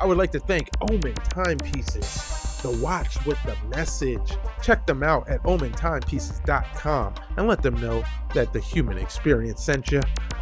I 0.00 0.06
would 0.06 0.18
like 0.18 0.32
to 0.32 0.40
thank 0.40 0.68
Omen 0.90 1.14
Timepieces, 1.14 2.62
the 2.62 2.70
watch 2.82 3.24
with 3.24 3.38
the 3.44 3.56
message. 3.68 4.36
Check 4.60 4.86
them 4.86 5.04
out 5.04 5.28
at 5.28 5.42
omentimepieces.com 5.44 7.14
and 7.36 7.46
let 7.46 7.62
them 7.62 7.74
know 7.80 8.02
that 8.34 8.52
the 8.52 8.58
human 8.58 8.98
experience 8.98 9.62
sent 9.62 9.92
you. 9.92 10.00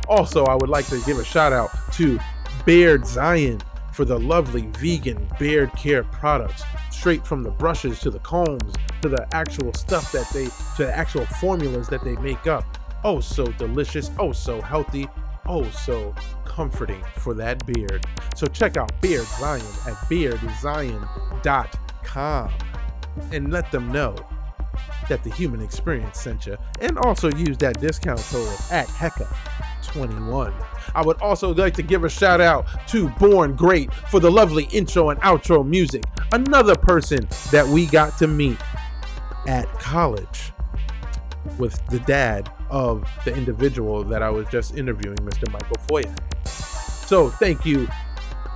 Also, 0.09 0.47
I 0.47 0.55
would 0.55 0.71
like 0.71 0.87
to 0.87 1.03
give 1.05 1.19
a 1.19 1.25
shout 1.25 1.53
out 1.53 1.71
to 1.95 2.19
Beard 2.65 3.07
Zion 3.07 3.61
for 3.93 4.07
the 4.07 4.19
lovely 4.19 4.69
vegan 4.79 5.29
beard 5.39 5.71
care 5.73 6.03
products, 6.05 6.63
straight 6.91 7.27
from 7.27 7.43
the 7.43 7.51
brushes 7.51 8.01
to 8.01 8.11
the 8.11 8.21
combs 8.21 8.73
to 9.03 9.09
the 9.09 9.27
actual 9.35 9.73
stuff 9.75 10.13
that 10.13 10.29
they, 10.33 10.47
to 10.77 10.87
the 10.87 10.97
actual 10.97 11.27
formulas 11.27 11.89
that 11.89 12.03
they 12.05 12.17
make 12.17 12.47
up. 12.47 12.65
Oh, 13.05 13.21
so 13.21 13.47
delicious, 13.47 14.11
oh, 14.19 14.33
so 14.33 14.61
healthy, 14.61 15.09
oh 15.53 15.69
so 15.71 16.15
comforting 16.47 17.05
for 17.17 17.35
that 17.35 17.65
beard. 17.67 18.05
So 18.35 18.47
check 18.47 18.79
out 18.79 18.91
Beard 19.01 19.27
Zion 19.27 19.61
at 19.87 19.95
beardzion.com 20.09 21.03
and 23.31 23.53
let 23.53 23.71
them 23.71 23.93
know 23.93 24.17
that 25.09 25.23
the 25.23 25.31
human 25.31 25.61
experience 25.61 26.21
sent 26.21 26.47
you. 26.47 26.57
And 26.81 26.97
also 26.99 27.31
use 27.33 27.59
that 27.59 27.79
discount 27.81 28.21
code 28.21 28.57
at 28.71 28.87
HECA21. 28.89 30.55
I 30.95 31.03
would 31.03 31.21
also 31.21 31.53
like 31.53 31.75
to 31.75 31.83
give 31.83 32.05
a 32.05 32.09
shout 32.09 32.41
out 32.41 32.65
to 32.89 33.11
Born 33.11 33.55
Great 33.55 33.93
for 33.93 34.21
the 34.21 34.31
lovely 34.31 34.65
intro 34.73 35.11
and 35.11 35.21
outro 35.21 35.67
music. 35.67 36.05
Another 36.33 36.75
person 36.75 37.29
that 37.51 37.67
we 37.67 37.85
got 37.87 38.17
to 38.19 38.27
meet 38.27 38.59
at 39.47 39.67
college 39.79 40.53
with 41.59 41.85
the 41.89 41.99
dad 42.01 42.51
of 42.73 43.07
the 43.27 43.35
individual 43.37 44.03
that 44.03 44.23
I 44.23 44.31
was 44.31 44.49
just 44.49 44.77
interviewing, 44.77 45.19
Mr. 45.19 45.53
Michael 45.53 45.77
Foya. 45.87 46.49
So 46.49 47.29
thank 47.29 47.67
you, 47.67 47.87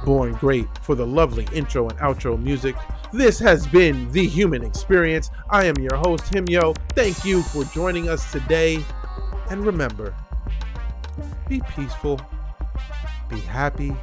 Born 0.04 0.32
Great, 0.32 0.66
for 0.78 0.94
the 0.94 1.06
lovely 1.06 1.46
intro 1.52 1.86
and 1.88 1.98
outro 1.98 2.42
music. 2.42 2.74
This 3.12 3.38
has 3.38 3.66
been 3.66 4.10
The 4.12 4.26
Human 4.26 4.64
Experience. 4.64 5.30
I 5.50 5.66
am 5.66 5.76
your 5.78 5.96
host, 5.96 6.24
Himyo. 6.24 6.74
Thank 6.94 7.24
you 7.26 7.42
for 7.42 7.64
joining 7.64 8.08
us 8.08 8.32
today. 8.32 8.82
And 9.50 9.64
remember, 9.64 10.14
be 11.46 11.60
peaceful, 11.68 12.18
be 13.28 13.38
happy, 13.40 13.94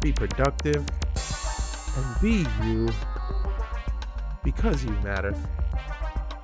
be 0.00 0.12
productive, 0.12 0.84
and 1.96 2.20
be 2.20 2.44
you 2.64 2.88
because 4.42 4.84
you 4.84 4.90
matter. 5.04 5.34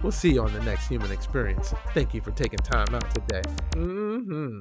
We'll 0.03 0.12
see 0.12 0.32
you 0.32 0.42
on 0.42 0.53
the 0.53 0.62
next 0.62 0.88
human 0.88 1.12
experience. 1.12 1.74
Thank 1.92 2.14
you 2.14 2.20
for 2.20 2.30
taking 2.30 2.59
time 2.59 2.94
out 2.94 3.14
today. 3.14 3.42
Mm-hmm. 3.72 4.61